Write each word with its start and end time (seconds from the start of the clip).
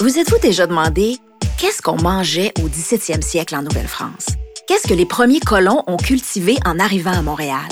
Vous 0.00 0.18
êtes-vous 0.18 0.38
déjà 0.38 0.66
demandé 0.66 1.18
qu'est-ce 1.58 1.82
qu'on 1.82 2.00
mangeait 2.00 2.54
au 2.62 2.68
17e 2.70 3.20
siècle 3.20 3.54
en 3.54 3.60
Nouvelle-France? 3.60 4.28
Qu'est-ce 4.66 4.88
que 4.88 4.94
les 4.94 5.04
premiers 5.04 5.40
colons 5.40 5.82
ont 5.86 5.98
cultivé 5.98 6.56
en 6.64 6.78
arrivant 6.78 7.12
à 7.12 7.20
Montréal? 7.20 7.68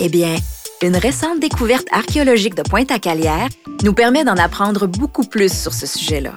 Eh 0.00 0.08
bien, 0.08 0.34
une 0.80 0.96
récente 0.96 1.40
découverte 1.40 1.86
archéologique 1.92 2.54
de 2.54 2.62
Pointe-à-Calière 2.62 3.50
nous 3.82 3.92
permet 3.92 4.24
d'en 4.24 4.38
apprendre 4.38 4.86
beaucoup 4.86 5.24
plus 5.24 5.52
sur 5.52 5.74
ce 5.74 5.84
sujet-là. 5.86 6.32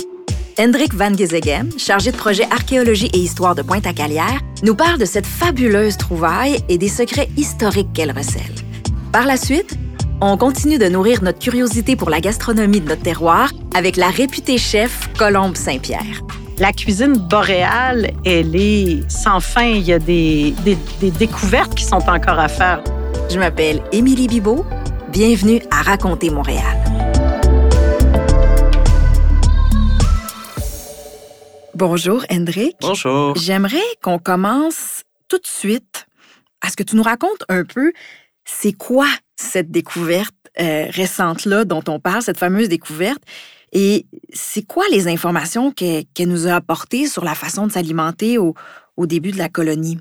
Hendrik 0.60 0.94
Van 0.94 1.16
Gezegem, 1.16 1.70
chargé 1.80 2.12
de 2.12 2.18
projet 2.18 2.48
archéologie 2.52 3.10
et 3.14 3.20
histoire 3.20 3.56
de 3.56 3.62
Pointe-à-Calière, 3.62 4.42
nous 4.64 4.76
parle 4.76 4.98
de 4.98 5.06
cette 5.06 5.26
fabuleuse 5.26 5.96
trouvaille 5.96 6.60
et 6.68 6.78
des 6.78 6.90
secrets 6.90 7.30
historiques 7.38 7.94
qu'elle 7.94 8.12
recèle. 8.12 8.54
Par 9.14 9.26
la 9.26 9.38
suite, 9.38 9.78
on 10.22 10.38
continue 10.38 10.78
de 10.78 10.88
nourrir 10.88 11.24
notre 11.24 11.40
curiosité 11.40 11.96
pour 11.96 12.10
la 12.10 12.20
gastronomie 12.20 12.80
de 12.80 12.88
notre 12.88 13.02
terroir 13.02 13.52
avec 13.74 13.98
la 13.98 14.10
réputée 14.10 14.58
chef 14.58 15.10
Colombe 15.18 15.56
Saint-Pierre. 15.56 16.22
La 16.58 16.72
cuisine 16.72 17.14
boréale, 17.14 18.12
elle 18.24 18.56
est 18.56 19.10
sans 19.12 19.42
fin. 19.42 19.66
Il 19.66 19.82
y 19.82 19.92
a 19.92 20.00
des, 20.00 20.54
des, 20.64 21.12
découvertes 21.12 21.76
qui 21.76 21.84
sont 21.84 22.08
encore 22.08 22.40
à 22.40 22.48
faire. 22.48 22.82
Je 23.30 23.38
m'appelle 23.38 23.84
Émilie 23.92 24.28
Bibot. 24.28 24.66
Bienvenue 25.10 25.62
à 25.70 25.82
Raconter 25.82 26.30
Montréal. 26.30 26.64
Bonjour, 31.74 32.26
Hendrik. 32.32 32.78
Bonjour. 32.80 33.36
J'aimerais 33.36 33.84
qu'on 34.02 34.18
commence 34.18 35.04
tout 35.28 35.40
de 35.40 35.48
suite 35.48 36.06
à 36.62 36.70
ce 36.70 36.78
que 36.78 36.84
tu 36.84 36.96
nous 36.96 37.04
racontes 37.04 37.44
un 37.50 37.66
peu 37.66 37.92
c'est 38.46 38.74
quoi 38.74 39.08
cette 39.36 39.72
découverte 39.72 40.36
euh, 40.60 40.86
récente-là 40.90 41.66
dont 41.66 41.84
on 41.88 42.00
parle, 42.00 42.22
cette 42.22 42.38
fameuse 42.38 42.70
découverte, 42.70 43.22
et 43.76 44.06
c'est 44.32 44.66
quoi 44.66 44.86
les 44.90 45.10
informations 45.10 45.72
qu'elle 45.72 46.06
nous 46.20 46.48
a 46.48 46.54
apportées 46.54 47.08
sur 47.08 47.26
la 47.26 47.36
façon 47.36 47.68
de 47.68 47.72
s'alimenter 47.74 48.38
au, 48.38 48.56
début 49.00 49.32
de 49.32 49.38
la 49.38 49.50
colonie? 49.50 50.00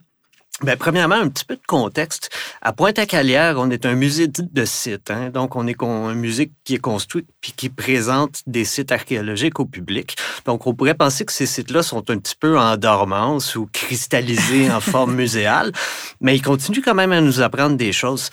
Bien, 0.62 0.77
premièrement, 0.77 1.16
un 1.16 1.28
petit 1.28 1.44
peu 1.44 1.56
de 1.56 1.66
contexte. 1.66 2.30
À 2.62 2.72
Pointe-à-Calière, 2.72 3.56
on 3.58 3.70
est 3.70 3.84
un 3.84 3.96
musée 3.96 4.28
de 4.28 4.64
sites. 4.64 5.10
Hein? 5.10 5.30
Donc, 5.30 5.56
on 5.56 5.66
est 5.66 5.82
un 5.82 6.14
musée 6.14 6.52
qui 6.62 6.77
est 6.77 6.78
construit 6.78 7.27
puis 7.40 7.50
qui 7.50 7.68
présente 7.68 8.42
des 8.46 8.64
sites 8.64 8.92
archéologiques 8.92 9.58
au 9.58 9.66
public. 9.66 10.16
Donc, 10.46 10.68
on 10.68 10.74
pourrait 10.74 10.94
penser 10.94 11.24
que 11.24 11.32
ces 11.32 11.46
sites-là 11.46 11.82
sont 11.82 12.08
un 12.08 12.18
petit 12.18 12.36
peu 12.38 12.56
en 12.56 12.77
dormance 12.77 13.56
ou 13.56 13.68
cristallisés 13.72 14.70
en 14.70 14.80
forme 14.80 15.14
muséale, 15.16 15.72
mais 16.20 16.36
ils 16.36 16.42
continuent 16.42 16.84
quand 16.84 16.94
même 16.94 17.10
à 17.10 17.20
nous 17.20 17.40
apprendre 17.40 17.77
des 17.77 17.92
choses. 17.92 18.30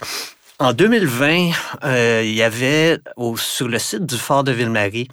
En 0.62 0.72
2020, 0.72 1.50
euh, 1.82 2.22
il 2.24 2.34
y 2.34 2.42
avait 2.44 3.00
sur 3.34 3.66
le 3.66 3.80
site 3.80 4.06
du 4.06 4.14
fort 4.14 4.44
de 4.44 4.52
Ville-Marie, 4.52 5.08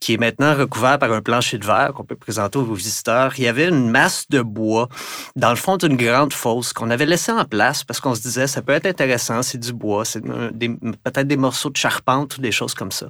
qui 0.00 0.14
est 0.14 0.16
maintenant 0.16 0.56
recouvert 0.56 0.98
par 0.98 1.12
un 1.12 1.22
plancher 1.22 1.56
de 1.56 1.64
verre 1.64 1.92
qu'on 1.94 2.02
peut 2.02 2.16
présenter 2.16 2.58
aux 2.58 2.74
visiteurs, 2.74 3.32
il 3.38 3.44
y 3.44 3.46
avait 3.46 3.68
une 3.68 3.90
masse 3.90 4.24
de 4.28 4.42
bois 4.42 4.88
dans 5.36 5.50
le 5.50 5.56
fond 5.56 5.76
d'une 5.76 5.96
grande 5.96 6.32
fosse 6.32 6.72
qu'on 6.72 6.90
avait 6.90 7.06
laissée 7.06 7.30
en 7.30 7.44
place 7.44 7.84
parce 7.84 8.00
qu'on 8.00 8.16
se 8.16 8.22
disait 8.22 8.48
ça 8.48 8.60
peut 8.60 8.72
être 8.72 8.86
intéressant, 8.86 9.40
c'est 9.44 9.58
du 9.58 9.72
bois, 9.72 10.04
c'est 10.04 10.20
peut-être 10.20 11.28
des 11.28 11.36
morceaux 11.36 11.70
de 11.70 11.76
charpente 11.76 12.36
ou 12.36 12.40
des 12.40 12.50
choses 12.50 12.74
comme 12.74 12.90
ça 12.90 13.06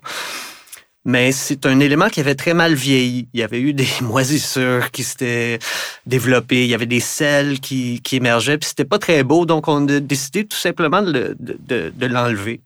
mais 1.08 1.32
c'est 1.32 1.64
un 1.64 1.80
élément 1.80 2.10
qui 2.10 2.20
avait 2.20 2.34
très 2.34 2.52
mal 2.52 2.74
vieilli. 2.74 3.28
Il 3.32 3.40
y 3.40 3.42
avait 3.42 3.60
eu 3.60 3.72
des 3.72 3.88
moisissures 4.02 4.90
qui 4.90 5.02
s'étaient 5.04 5.58
développées, 6.04 6.64
il 6.64 6.68
y 6.68 6.74
avait 6.74 6.84
des 6.84 7.00
sels 7.00 7.60
qui, 7.60 8.02
qui 8.02 8.16
émergeaient, 8.16 8.58
puis 8.58 8.68
c'était 8.68 8.84
pas 8.84 8.98
très 8.98 9.22
beau, 9.22 9.46
donc 9.46 9.68
on 9.68 9.88
a 9.88 10.00
décidé 10.00 10.44
tout 10.44 10.58
simplement 10.58 11.00
de, 11.00 11.34
de, 11.40 12.06
l'enlever. 12.06 12.60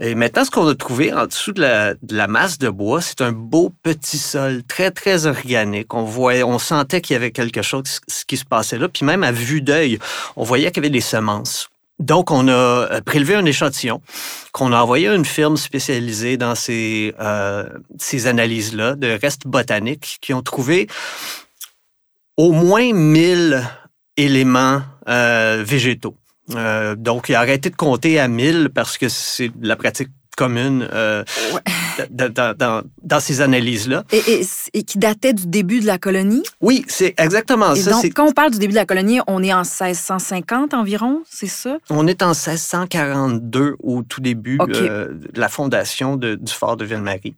Et 0.00 0.16
maintenant, 0.16 0.44
ce 0.44 0.50
qu'on 0.50 0.66
a 0.66 0.74
trouvé 0.74 1.12
en 1.12 1.26
dessous 1.26 1.52
de 1.52 1.60
la, 1.60 1.94
de 1.94 2.16
la 2.16 2.26
masse 2.26 2.58
de 2.58 2.68
bois, 2.68 3.00
c'est 3.00 3.20
un 3.20 3.30
beau 3.30 3.72
petit 3.84 4.18
sol, 4.18 4.64
très, 4.66 4.90
très 4.90 5.26
organique. 5.26 5.94
On 5.94 6.02
voyait, 6.02 6.42
on 6.42 6.58
sentait 6.58 7.00
qu'il 7.00 7.14
y 7.14 7.16
avait 7.16 7.30
quelque 7.30 7.62
chose 7.62 8.00
qui 8.26 8.36
se 8.36 8.44
passait 8.44 8.78
là. 8.78 8.88
Puis 8.88 9.06
même 9.06 9.22
à 9.22 9.30
vue 9.30 9.62
d'œil, 9.62 10.00
on 10.34 10.42
voyait 10.42 10.72
qu'il 10.72 10.82
y 10.82 10.86
avait 10.86 10.90
des 10.90 11.00
semences. 11.00 11.70
Donc, 11.98 12.30
on 12.30 12.48
a 12.48 12.52
euh, 12.52 13.00
prélevé 13.00 13.34
un 13.34 13.44
échantillon 13.44 14.00
qu'on 14.52 14.72
a 14.72 14.82
envoyé 14.82 15.08
à 15.08 15.14
une 15.14 15.24
firme 15.24 15.56
spécialisée 15.56 16.36
dans 16.36 16.54
ces, 16.54 17.14
euh, 17.20 17.68
ces 17.98 18.26
analyses-là 18.26 18.96
de 18.96 19.18
restes 19.20 19.46
botaniques 19.46 20.18
qui 20.20 20.34
ont 20.34 20.42
trouvé 20.42 20.88
au 22.36 22.52
moins 22.52 22.92
1000 22.92 23.62
éléments 24.16 24.82
euh, 25.08 25.62
végétaux. 25.64 26.16
donc, 26.96 27.28
il 27.28 27.34
a 27.34 27.40
arrêté 27.40 27.70
de 27.70 27.76
compter 27.76 28.18
à 28.18 28.28
1000 28.28 28.70
parce 28.74 28.98
que 28.98 29.08
c'est 29.08 29.50
la 29.60 29.76
pratique 29.76 30.10
commune 30.36 30.88
euh, 30.92 31.24
dans, 32.10 33.20
ces 33.20 33.40
analyses-là. 33.40 34.04
Et, 34.12 34.82
qui 34.84 34.98
datait 34.98 35.32
du 35.32 35.46
début 35.46 35.80
de 35.80 35.86
la 35.86 35.98
colonie? 35.98 36.42
Oui, 36.60 36.84
c'est 36.88 37.14
exactement 37.18 37.74
ça. 37.74 37.90
Donc, 37.90 38.12
quand 38.14 38.26
on 38.26 38.32
parle 38.32 38.52
du 38.52 38.58
début 38.58 38.72
de 38.72 38.78
la 38.78 38.86
colonie, 38.86 39.20
on 39.26 39.42
est 39.42 39.52
en 39.52 39.62
1650 39.62 40.74
environ, 40.74 41.22
c'est 41.28 41.46
ça? 41.46 41.78
On 41.90 42.06
est 42.06 42.22
en 42.22 42.28
1642 42.28 43.76
au 43.82 44.02
tout 44.02 44.20
début 44.20 44.58
euh, 44.60 45.08
de 45.14 45.40
la 45.40 45.48
fondation 45.48 46.16
du 46.16 46.38
fort 46.48 46.76
de 46.76 46.84
Ville-Marie. 46.84 47.34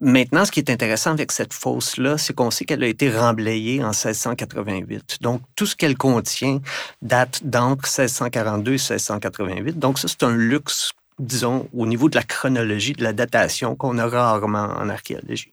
Maintenant, 0.00 0.44
ce 0.44 0.52
qui 0.52 0.60
est 0.60 0.70
intéressant 0.70 1.12
avec 1.12 1.32
cette 1.32 1.52
fosse-là, 1.52 2.18
c'est 2.18 2.34
qu'on 2.34 2.50
sait 2.50 2.64
qu'elle 2.64 2.82
a 2.82 2.88
été 2.88 3.10
remblayée 3.10 3.82
en 3.82 3.88
1688. 3.88 5.18
Donc, 5.20 5.42
tout 5.54 5.66
ce 5.66 5.76
qu'elle 5.76 5.96
contient 5.96 6.60
date 7.02 7.40
d'entre 7.44 7.84
1642 7.84 8.72
et 8.72 8.74
1688. 8.74 9.78
Donc, 9.78 9.98
ça, 9.98 10.08
c'est 10.08 10.22
un 10.22 10.34
luxe 10.34 10.92
disons, 11.18 11.68
au 11.72 11.86
niveau 11.86 12.08
de 12.08 12.16
la 12.16 12.22
chronologie, 12.22 12.92
de 12.92 13.02
la 13.02 13.12
datation 13.12 13.76
qu'on 13.76 13.98
a 13.98 14.06
rarement 14.06 14.68
en 14.76 14.88
archéologie. 14.88 15.50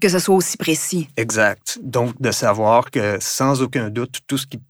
Que 0.00 0.08
ce 0.08 0.18
soit 0.18 0.34
aussi 0.34 0.56
précis. 0.56 1.08
Exact. 1.16 1.78
Donc, 1.82 2.20
de 2.20 2.32
savoir 2.32 2.90
que 2.90 3.18
sans 3.20 3.62
aucun 3.62 3.90
doute, 3.90 4.20
tout 4.26 4.38
ce 4.38 4.46
qui 4.46 4.60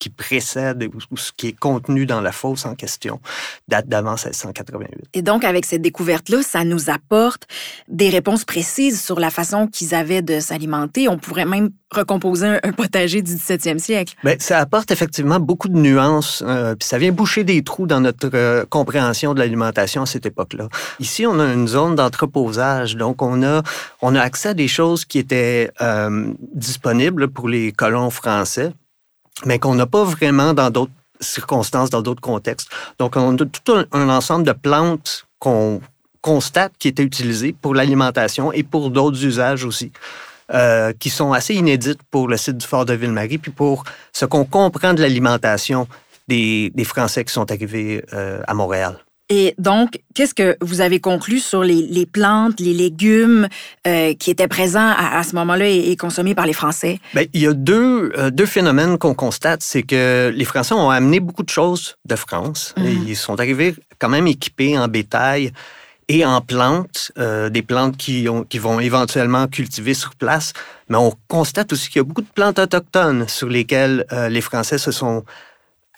qui 0.00 0.08
précède 0.10 0.82
ou 1.10 1.16
ce 1.16 1.30
qui 1.36 1.48
est 1.48 1.58
contenu 1.58 2.06
dans 2.06 2.20
la 2.20 2.32
fosse 2.32 2.66
en 2.66 2.74
question 2.74 3.20
date 3.68 3.86
d'avant 3.86 4.12
1688. 4.12 5.10
Et 5.14 5.22
donc, 5.22 5.44
avec 5.44 5.64
cette 5.66 5.82
découverte-là, 5.82 6.42
ça 6.42 6.64
nous 6.64 6.90
apporte 6.90 7.46
des 7.86 8.08
réponses 8.08 8.44
précises 8.44 9.00
sur 9.00 9.20
la 9.20 9.30
façon 9.30 9.68
qu'ils 9.68 9.94
avaient 9.94 10.22
de 10.22 10.40
s'alimenter. 10.40 11.08
On 11.08 11.18
pourrait 11.18 11.44
même 11.44 11.70
recomposer 11.92 12.58
un, 12.62 12.72
potager 12.72 13.20
du 13.20 13.34
17e 13.34 13.78
siècle. 13.78 14.14
Bien, 14.24 14.36
ça 14.38 14.58
apporte 14.58 14.90
effectivement 14.90 15.38
beaucoup 15.40 15.68
de 15.68 15.76
nuances, 15.76 16.42
euh, 16.46 16.74
puis 16.74 16.88
ça 16.88 16.98
vient 16.98 17.12
boucher 17.12 17.44
des 17.44 17.62
trous 17.62 17.86
dans 17.86 18.00
notre 18.00 18.30
euh, 18.32 18.64
compréhension 18.64 19.34
de 19.34 19.40
l'alimentation 19.40 20.02
à 20.02 20.06
cette 20.06 20.24
époque-là. 20.24 20.68
Ici, 20.98 21.26
on 21.26 21.38
a 21.38 21.52
une 21.52 21.68
zone 21.68 21.96
d'entreposage, 21.96 22.96
donc 22.96 23.22
on 23.22 23.42
a, 23.42 23.62
on 24.00 24.14
a 24.14 24.20
accès 24.20 24.50
à 24.50 24.54
des 24.54 24.68
choses 24.68 25.04
qui 25.04 25.18
étaient 25.18 25.70
euh, 25.80 26.32
disponibles 26.54 27.28
pour 27.28 27.48
les 27.48 27.72
colons 27.72 28.10
français, 28.10 28.72
mais 29.44 29.58
qu'on 29.58 29.74
n'a 29.74 29.86
pas 29.86 30.04
vraiment 30.04 30.54
dans 30.54 30.70
d'autres 30.70 30.92
circonstances, 31.20 31.90
dans 31.90 32.02
d'autres 32.02 32.20
contextes. 32.20 32.68
Donc, 32.98 33.16
on 33.16 33.34
a 33.34 33.36
tout 33.36 33.86
un, 33.92 34.08
ensemble 34.08 34.44
de 34.44 34.52
plantes 34.52 35.26
qu'on 35.38 35.80
constate 36.22 36.72
qui 36.78 36.88
étaient 36.88 37.02
utilisées 37.02 37.52
pour 37.52 37.74
l'alimentation 37.74 38.52
et 38.52 38.62
pour 38.62 38.90
d'autres 38.90 39.24
usages 39.24 39.64
aussi. 39.64 39.92
Euh, 40.52 40.92
qui 40.98 41.10
sont 41.10 41.32
assez 41.32 41.54
inédites 41.54 42.02
pour 42.10 42.26
le 42.26 42.36
site 42.36 42.56
du 42.56 42.66
Fort 42.66 42.84
de 42.84 42.92
Ville-Marie, 42.92 43.38
puis 43.38 43.52
pour 43.52 43.84
ce 44.12 44.24
qu'on 44.24 44.44
comprend 44.44 44.94
de 44.94 45.00
l'alimentation 45.00 45.86
des, 46.26 46.72
des, 46.74 46.82
Français 46.82 47.24
qui 47.24 47.32
sont 47.32 47.48
arrivés 47.52 48.04
euh, 48.14 48.42
à 48.48 48.54
Montréal. 48.54 48.98
Et 49.32 49.54
donc, 49.58 50.00
qu'est-ce 50.14 50.34
que 50.34 50.56
vous 50.60 50.80
avez 50.80 50.98
conclu 50.98 51.38
sur 51.38 51.62
les, 51.62 52.04
plantes, 52.04 52.58
les 52.58 52.74
légumes 52.74 53.48
euh, 53.86 54.12
qui 54.14 54.32
étaient 54.32 54.48
présents 54.48 54.92
à, 54.98 55.22
ce 55.22 55.36
moment-là 55.36 55.68
et, 55.68 55.96
consommés 55.96 56.34
par 56.34 56.46
les 56.46 56.52
Français? 56.52 56.98
Bien, 57.14 57.24
il 57.32 57.40
y 57.42 57.46
a 57.46 57.52
deux, 57.52 58.12
euh, 58.18 58.30
deux 58.30 58.44
phénomènes 58.44 58.98
qu'on 58.98 59.14
constate. 59.14 59.62
C'est 59.62 59.84
que 59.84 60.32
les 60.34 60.44
Français 60.44 60.74
ont 60.74 60.90
amené 60.90 61.20
beaucoup 61.20 61.44
de 61.44 61.48
choses 61.48 61.96
de 62.06 62.16
France. 62.16 62.74
Mhm. 62.76 63.04
Ils 63.06 63.16
sont 63.16 63.38
arrivés 63.38 63.76
quand 64.00 64.08
même 64.08 64.26
équipés 64.26 64.76
en 64.76 64.88
bétail 64.88 65.52
et 66.08 66.24
en 66.26 66.40
plantes, 66.40 67.12
euh, 67.18 67.50
des 67.50 67.62
plantes 67.62 67.96
qui, 67.96 68.28
ont, 68.28 68.42
qui 68.42 68.58
vont 68.58 68.80
éventuellement 68.80 69.46
cultiver 69.46 69.94
sur 69.94 70.16
place. 70.16 70.54
Mais 70.88 70.96
on 70.96 71.14
constate 71.28 71.72
aussi 71.72 71.88
qu'il 71.88 72.00
y 72.00 72.00
a 72.00 72.04
beaucoup 72.04 72.22
de 72.22 72.32
plantes 72.34 72.58
autochtones 72.58 73.28
sur 73.28 73.46
lesquelles 73.46 74.04
les 74.28 74.40
Français 74.40 74.78
se 74.78 74.90
sont 74.90 75.24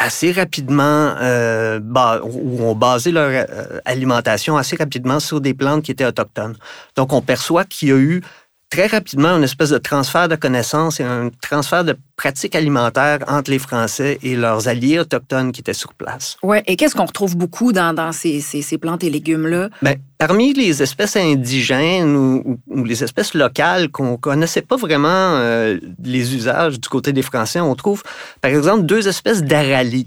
assez 0.02 0.32
rapidement, 0.32 1.14
euh, 1.20 1.78
ou 2.24 2.64
ont 2.64 2.74
basé 2.74 3.12
leur 3.12 3.30
euh, 3.30 3.80
alimentation 3.84 4.56
assez 4.56 4.74
rapidement 4.76 5.20
sur 5.20 5.40
des 5.40 5.54
plantes 5.54 5.84
qui 5.84 5.92
étaient 5.92 6.04
autochtones. 6.04 6.56
Donc, 6.96 7.12
on 7.12 7.22
perçoit 7.22 7.64
qu'il 7.64 7.88
y 7.88 7.92
a 7.92 7.96
eu 7.96 8.22
très 8.68 8.86
rapidement 8.86 9.36
une 9.36 9.44
espèce 9.44 9.70
de 9.70 9.78
transfert 9.78 10.28
de 10.28 10.34
connaissances 10.34 10.98
et 10.98 11.04
un 11.04 11.30
transfert 11.40 11.84
de 11.84 11.96
pratiques 12.22 12.54
alimentaires 12.54 13.18
entre 13.26 13.50
les 13.50 13.58
Français 13.58 14.20
et 14.22 14.36
leurs 14.36 14.68
alliés 14.68 15.00
autochtones 15.00 15.50
qui 15.50 15.60
étaient 15.60 15.72
sur 15.72 15.92
place. 15.92 16.36
Oui, 16.44 16.58
et 16.68 16.76
qu'est-ce 16.76 16.94
qu'on 16.94 17.04
retrouve 17.04 17.36
beaucoup 17.36 17.72
dans, 17.72 17.92
dans 17.92 18.12
ces, 18.12 18.40
ces, 18.40 18.62
ces 18.62 18.78
plantes 18.78 19.02
et 19.02 19.10
légumes-là? 19.10 19.70
Bien, 19.82 19.96
parmi 20.18 20.54
les 20.54 20.84
espèces 20.84 21.16
indigènes 21.16 22.14
ou, 22.14 22.60
ou 22.68 22.84
les 22.84 23.02
espèces 23.02 23.34
locales 23.34 23.88
qu'on 23.88 24.16
connaissait 24.16 24.62
pas 24.62 24.76
vraiment 24.76 25.08
euh, 25.08 25.78
les 26.04 26.36
usages 26.36 26.78
du 26.78 26.88
côté 26.88 27.12
des 27.12 27.22
Français, 27.22 27.58
on 27.58 27.74
trouve, 27.74 28.04
par 28.40 28.52
exemple, 28.52 28.84
deux 28.84 29.08
espèces 29.08 29.42
d'aralie. 29.42 30.06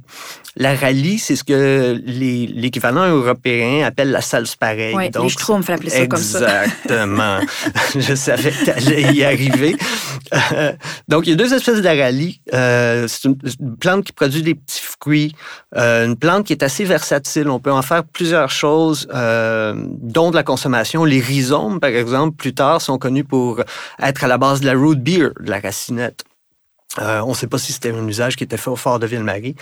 L'aralie, 0.58 1.20
c'est 1.20 1.36
ce 1.36 1.44
que 1.44 2.02
l'équivalent 2.06 3.06
européen 3.10 3.86
appelle 3.86 4.12
la 4.12 4.22
salspareille. 4.22 4.96
Oui, 4.96 5.10
les 5.22 5.30
schtroumpfs 5.30 5.70
appelaient 5.70 5.90
ça 5.90 6.08
comme 6.08 6.20
ça. 6.22 6.64
Exactement. 6.64 7.40
Je 7.96 8.16
savais 8.16 8.52
que 8.52 8.64
tu 8.64 8.72
allais 8.72 9.02
y 9.14 9.26
arriver. 9.26 9.76
Euh, 10.34 10.72
donc, 11.10 11.28
il 11.28 11.32
y 11.32 11.34
a 11.34 11.36
deux 11.36 11.54
espèces 11.54 11.82
d'aralie. 11.82 12.05
Euh, 12.54 13.08
c'est 13.08 13.26
une, 13.26 13.38
plante 13.80 14.06
qui 14.06 14.12
produit 14.12 14.42
des 14.42 14.56
petits 14.56 14.82
fruits, 14.82 15.36
euh, 15.76 16.06
une 16.06 16.16
plante 16.16 16.46
qui 16.46 16.54
est 16.54 16.64
assez 16.64 16.84
versatile. 16.84 17.50
On 17.50 17.60
peut 17.60 17.72
en 17.72 17.82
faire 17.82 18.04
plusieurs 18.04 18.50
choses, 18.50 19.08
euh, 19.14 19.74
dont 20.02 20.32
de 20.32 20.36
la 20.36 20.44
consommation. 20.44 21.04
Les 21.04 21.20
rhizomes, 21.20 21.80
par 21.80 21.92
exemple, 21.92 22.36
plus 22.36 22.54
tard, 22.54 22.82
sont 22.82 22.98
connus 22.98 23.24
pour 23.24 23.62
être 24.02 24.24
à 24.24 24.28
la 24.28 24.38
base 24.38 24.62
de 24.62 24.66
la 24.66 24.74
root 24.74 24.96
beer, 24.96 25.30
de 25.40 25.50
la 25.50 25.60
racinette. 25.60 26.24
On 26.98 27.30
ne 27.30 27.34
sait 27.34 27.48
pas 27.48 27.58
si 27.58 27.74
c'était 27.74 27.92
un 27.92 28.08
usage 28.08 28.38
qui 28.38 28.46
était 28.46 28.56
fait 28.56 28.70
au 28.70 28.78
fort 28.78 29.00
de 29.00 29.06
Ville-Marie. 29.06 29.56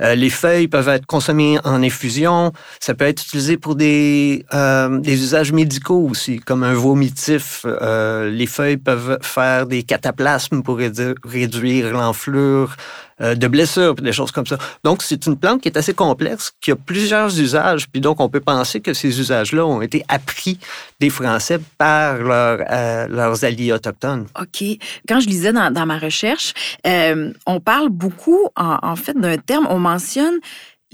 Euh, 0.00 0.14
les 0.14 0.30
feuilles 0.30 0.68
peuvent 0.68 0.88
être 0.88 1.06
consommées 1.06 1.58
en 1.64 1.82
infusion. 1.82 2.52
Ça 2.80 2.94
peut 2.94 3.04
être 3.04 3.22
utilisé 3.22 3.56
pour 3.56 3.74
des, 3.74 4.44
euh, 4.52 4.98
des 4.98 5.22
usages 5.22 5.52
médicaux 5.52 6.06
aussi, 6.10 6.38
comme 6.40 6.62
un 6.62 6.74
vomitif. 6.74 7.64
les 7.64 8.46
feuilles 8.46 8.76
peuvent 8.76 9.18
faire 9.22 9.66
des 9.66 9.82
cataplasmes 9.82 10.62
pour 10.62 10.78
réduire 10.78 11.92
l'enflure 11.92 12.76
de 13.20 13.46
blessures, 13.46 13.94
des 13.94 14.12
choses 14.12 14.32
comme 14.32 14.46
ça. 14.46 14.58
Donc, 14.82 15.02
c'est 15.02 15.26
une 15.26 15.36
plante 15.36 15.62
qui 15.62 15.68
est 15.68 15.78
assez 15.78 15.94
complexe, 15.94 16.52
qui 16.60 16.72
a 16.72 16.76
plusieurs 16.76 17.38
usages. 17.38 17.88
Puis 17.88 18.00
donc, 18.00 18.18
on 18.18 18.28
peut 18.28 18.40
penser 18.40 18.80
que 18.80 18.92
ces 18.92 19.20
usages-là 19.20 19.64
ont 19.64 19.80
été 19.82 20.04
appris 20.08 20.58
des 20.98 21.10
Français 21.10 21.60
par 21.78 22.16
leurs 22.18 23.44
alliés 23.44 23.72
autochtones. 23.72 24.26
OK. 24.40 24.64
Quand 25.08 25.20
je 25.20 25.28
lisais 25.28 25.52
dans, 25.52 25.86
ma 25.86 25.98
recherche, 25.98 26.54
on 26.84 27.60
parle 27.60 27.88
beaucoup, 27.90 28.48
en, 28.56 28.96
fait, 28.96 29.18
d'un 29.18 29.38
terme, 29.38 29.66
mentionne 29.84 30.40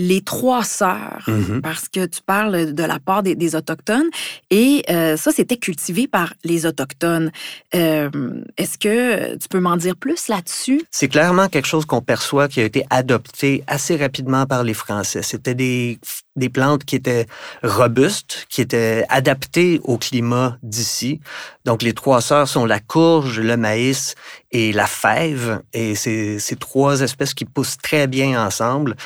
les 0.01 0.23
trois 0.23 0.65
sœurs, 0.65 1.25
mm-hmm. 1.27 1.61
parce 1.61 1.87
que 1.91 2.07
tu 2.07 2.23
parles 2.25 2.73
de 2.73 2.85
la 2.85 2.99
part 2.99 3.23
des, 3.23 3.55
Autochtones, 3.55 4.09
et 4.49 4.83
euh, 4.89 5.19
ça, 5.19 5.31
c'était 5.31 5.59
cultivé 5.59 6.09
par 6.09 6.33
les 6.43 6.65
Autochtones. 6.65 7.31
Euh, 7.75 8.09
est-ce 8.57 8.79
que 8.79 9.37
tu 9.37 9.49
peux 9.49 9.61
m'en 9.61 9.77
dire 9.77 9.97
plus 9.97 10.29
là-dessus? 10.29 10.83
C'est 10.91 11.09
clairement 11.09 11.49
quelque 11.49 11.67
chose 11.67 11.85
qu'on 11.85 12.01
perçoit 12.01 12.49
qui 12.49 12.61
a 12.61 12.65
été 12.65 12.87
adopté 12.89 13.63
assez 13.67 13.97
rapidement 13.97 14.47
par 14.47 14.65
les 14.65 14.73
Français. 14.73 15.21
C'était 15.23 15.55
des, 15.55 15.99
des 16.35 16.49
plantes 16.49 16.85
qui 16.85 16.97
étaient 16.97 17.27
robustes, 17.63 18.47
qui 18.49 18.63
étaient 18.63 19.05
adaptées 19.11 19.81
au 19.85 19.99
climat 19.99 20.57
d'ici. 20.63 21.21
Donc, 21.67 21.83
les 21.83 21.93
trois 21.93 22.23
sœurs 22.23 22.49
sont 22.49 22.65
la 22.65 22.81
courge, 22.81 23.39
le 23.39 23.59
maïs 23.59 24.15
et 24.51 24.73
la 24.73 24.87
fève, 24.87 25.61
et 25.75 25.95
c'est 25.95 26.39
ces 26.39 26.57
trois 26.57 27.03
espèces 27.03 27.35
qui 27.35 27.45
poussent 27.45 27.77
très 27.77 28.07
bien 28.07 28.43
ensemble. 28.43 28.97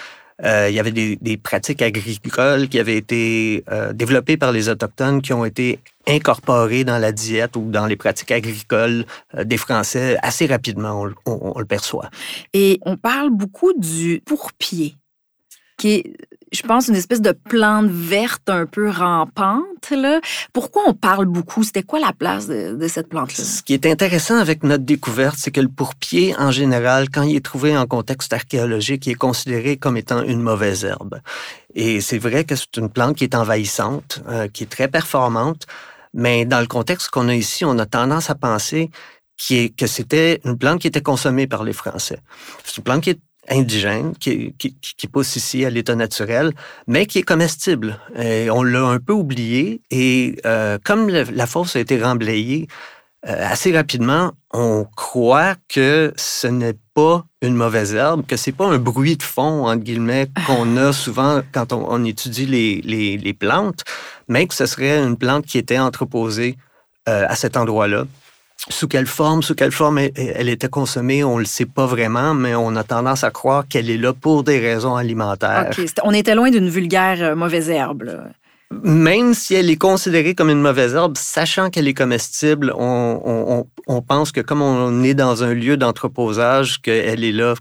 Euh, 0.42 0.69
il 0.69 0.75
y 0.75 0.81
avait 0.81 0.90
des, 0.90 1.36
pratiques 1.36 1.81
agricoles 1.81 2.69
qui 2.69 2.81
avaient 2.81 2.96
été 2.96 3.62
euh, 3.70 3.92
développées 3.92 4.36
par 4.36 4.50
les 4.50 4.69
Autochtones 4.69 5.22
qui 5.22 5.32
ont 5.32 5.44
été 5.44 5.78
incorporées 6.08 6.84
dans 6.84 6.98
la 6.98 7.12
diète 7.12 7.56
ou 7.56 7.70
dans 7.70 7.86
les 7.86 7.96
pratiques 7.96 8.32
agricoles 8.32 9.06
euh, 9.36 9.44
des 9.44 9.56
Français 9.56 10.16
assez 10.22 10.46
rapidement, 10.46 11.06
on, 11.26 11.58
le 11.58 11.64
perçoit. 11.64 12.10
Et 12.52 12.81
on 12.82 12.96
parle 12.96 13.31
beaucoup 13.31 13.72
du 13.75 14.22
pourpier, 14.25 14.96
qui 15.78 15.92
est 15.92 16.16
je 16.54 16.62
pense, 16.62 16.88
une 16.88 16.96
espèce 16.96 17.20
de 17.20 17.32
plante 17.32 17.86
verte 17.86 18.48
un 18.48 18.66
peu 18.66 18.88
rampante. 18.88 19.90
Là. 19.90 20.20
Pourquoi 20.52 20.82
on 20.86 20.94
parle 20.94 21.26
beaucoup? 21.26 21.62
C'était 21.62 21.82
quoi 21.82 22.00
la 22.00 22.12
place 22.12 22.46
de, 22.46 22.88
cette 22.88 23.08
plante-là? 23.08 23.44
Ce 23.44 23.62
qui 23.62 23.74
est 23.74 23.86
intéressant 23.86 24.36
avec 24.36 24.62
notre 24.62 24.84
découverte, 24.84 25.36
c'est 25.38 25.50
que 25.50 25.60
le 25.60 25.68
pourpier, 25.68 26.34
en 26.38 26.50
général, 26.50 27.10
quand 27.10 27.22
il 27.22 27.36
est 27.36 27.44
trouvé 27.44 27.76
en 27.76 27.86
contexte 27.86 28.32
archéologique, 28.32 29.06
il 29.06 29.10
est 29.12 29.14
considéré 29.14 29.76
comme 29.76 29.96
étant 29.96 30.22
une 30.22 30.40
mauvaise 30.40 30.84
herbe. 30.84 31.20
Et 31.74 32.00
c'est 32.00 32.18
vrai 32.18 32.44
que 32.44 32.54
c'est 32.56 32.76
une 32.76 32.88
plante 32.88 33.16
qui 33.16 33.24
est 33.24 33.34
envahissante, 33.34 34.22
euh, 34.28 34.48
qui 34.48 34.62
est 34.62 34.68
très 34.68 34.88
performante, 34.88 35.66
mais 36.14 36.44
dans 36.44 36.60
le 36.60 36.66
contexte 36.66 37.10
qu'on 37.10 37.28
a 37.28 37.34
ici, 37.34 37.64
on 37.64 37.78
a 37.78 37.86
tendance 37.86 38.30
à 38.30 38.34
penser 38.34 38.90
que 39.76 39.86
c'était 39.86 40.40
une 40.44 40.56
plante 40.56 40.80
qui 40.80 40.86
était 40.86 41.02
consommée 41.02 41.46
par 41.46 41.64
les 41.64 41.72
Français. 41.72 42.20
C'est 42.64 42.76
une 42.76 42.84
plante 42.84 43.02
qui 43.02 43.10
est 43.10 43.20
indigène 43.50 44.14
qui, 44.17 44.55
qui, 44.58 44.76
qui, 44.81 45.06
pousse 45.06 45.37
ici 45.37 45.64
à 45.64 45.70
l'état 45.70 45.94
naturel, 45.94 46.52
mais 46.87 47.06
qui 47.06 47.19
est 47.19 47.23
comestible. 47.23 47.99
Et 48.17 48.50
on 48.50 48.62
l'a 48.62 48.82
un 48.82 48.99
peu 48.99 49.12
oublié. 49.12 49.82
Et 49.91 50.37
euh, 50.46 50.79
comme 50.85 51.08
la 51.08 51.46
fosse 51.46 51.76
a 51.76 51.81
été 51.81 52.02
remblayée 52.02 52.69
euh, 53.26 53.37
assez 53.50 53.75
rapidement, 53.75 54.32
on 54.52 54.85
croit 54.96 55.55
que 55.69 56.12
ce 56.17 56.46
n'est 56.46 56.76
pas 56.93 57.25
une 57.41 57.55
mauvaise 57.55 57.94
herbe, 57.94 58.26
que 58.26 58.37
c'est 58.37 58.52
pas 58.52 58.67
un 58.67 58.79
bruit 58.79 59.17
de 59.17 59.23
fond, 59.23 59.67
entre 59.67 59.82
guillemets, 59.82 60.29
qu'on 60.46 60.76
a 60.76 60.93
souvent 60.93 61.41
quand 61.52 61.73
on, 61.73 61.87
on 61.91 62.05
étudie 62.05 62.44
les, 62.44 62.82
les, 62.82 63.17
les, 63.17 63.32
plantes, 63.32 63.82
mais 64.29 64.46
que 64.46 64.55
ce 64.55 64.67
serait 64.67 65.02
une 65.02 65.17
plante 65.17 65.46
qui 65.46 65.56
était 65.56 65.79
entreposée 65.79 66.58
euh, 67.08 67.25
à 67.26 67.35
cet 67.35 67.56
endroit-là 67.56 68.05
sous 68.69 68.88
quelle 68.88 69.06
forme, 69.06 69.43
sous 69.43 69.55
quelle 69.55 69.72
forme 69.72 69.99
elle, 69.99 70.49
était 70.49 70.69
consommée, 70.69 71.22
on 71.22 71.34
ne 71.34 71.40
le 71.40 71.46
sait 71.46 71.66
pas 71.66 71.87
vraiment, 71.87 72.34
mais 72.34 72.55
on 72.55 72.76
a 72.76 72.84
tendance 72.84 73.25
à 73.25 73.31
croire 73.31 73.69
qu'elle 73.69 73.90
est 73.90 73.99
là 73.99 74.12
pour 74.12 74.43
des 74.43 74.58
raisons 74.58 74.96
alimentaires. 74.96 75.70
On 76.02 76.12
était 76.12 76.34
loin 76.34 76.50
d'une 76.50 76.69
vulgaire 76.69 77.19
euh, 77.20 77.34
mauvaise 77.34 77.69
herbe. 77.69 78.31
Même 78.82 79.34
si 79.34 79.55
elle 79.55 79.70
est 79.70 79.76
considérée 79.76 80.34
comme 80.34 80.50
une 80.50 80.62
mauvaise 80.62 80.94
herbe, 80.94 81.16
sachant 81.16 81.70
qu'elle 81.70 81.87
est 81.87 81.94
comestible, 81.94 82.72
on, 82.76 83.66
on, 83.87 84.02
pense 84.02 84.32
que 84.32 84.40
comme 84.40 84.62
on 84.62 85.02
est 85.05 85.14
dans 85.14 85.44
un 85.44 85.55
lieu 85.55 85.76
d'entreposage, 85.76 86.81
qu'elle 86.81 87.22
est 87.22 87.32
là 87.32 87.55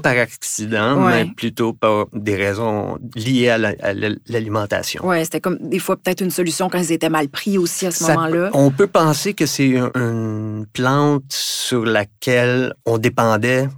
pas 0.00 0.14
par 0.14 0.20
accident, 0.20 0.96
mais 1.08 1.26
plutôt 1.36 1.72
par 1.72 2.06
des 2.12 2.36
raisons 2.36 2.98
liées 3.14 3.50
à 3.50 3.58
l'alimentation. 3.58 5.02
oui, 5.04 5.24
c'était 5.24 5.40
comme 5.40 5.58
des 5.60 5.78
fois 5.78 5.96
peut-être 5.96 6.20
une 6.20 6.30
solution 6.30 6.68
quand 6.68 6.78
ils 6.78 6.92
étaient 6.92 7.08
mal 7.08 7.28
pris 7.28 7.58
aussi 7.58 7.86
à 7.86 7.90
ce 7.90 8.04
moment-là. 8.04 8.50
On 8.54 8.70
peut 8.70 8.86
penser 8.86 9.34
que 9.34 9.46
c'est 9.46 9.74
une 9.94 10.66
plante 10.72 11.24
sur 11.30 11.84
laquelle 11.84 12.74
on 12.86 12.98
dépendait 12.98 13.68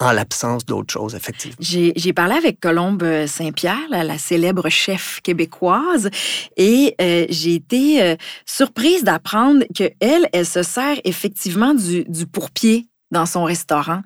en 0.00 0.12
l'absence 0.12 0.64
d'autre 0.64 0.92
chose, 0.92 1.14
effectivement. 1.14 1.56
J'ai 1.60 2.12
parlé 2.12 2.34
avec 2.36 2.60
Colombe 2.60 3.26
Saint-Pierre, 3.26 3.78
la, 3.90 4.18
célèbre 4.18 4.68
chef 4.68 5.20
québécoise, 5.22 6.08
et 6.56 6.94
euh, 7.00 7.26
j'ai 7.28 7.54
été 7.54 8.02
euh, 8.02 8.16
surprise 8.46 9.02
d'apprendre 9.02 9.64
qu'elle, 9.74 10.28
elle 10.32 10.46
se 10.46 10.62
sert 10.62 11.00
effectivement 11.04 11.74
du, 11.74 12.04
du 12.04 12.26
pourpier 12.26 12.86
dans 13.10 13.26
son 13.26 13.44
restaurant. 13.44 14.02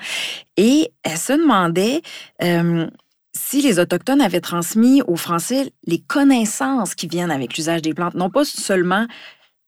Et 0.56 0.92
elle 1.02 1.18
se 1.18 1.32
demandait 1.32 2.02
euh, 2.42 2.86
si 3.34 3.62
les 3.62 3.78
Autochtones 3.78 4.20
avaient 4.20 4.40
transmis 4.40 5.02
aux 5.02 5.16
Français 5.16 5.72
les 5.86 6.00
connaissances 6.00 6.94
qui 6.94 7.08
viennent 7.08 7.30
avec 7.30 7.56
l'usage 7.56 7.82
des 7.82 7.94
plantes, 7.94 8.14
non 8.14 8.30
pas 8.30 8.44
seulement 8.44 9.06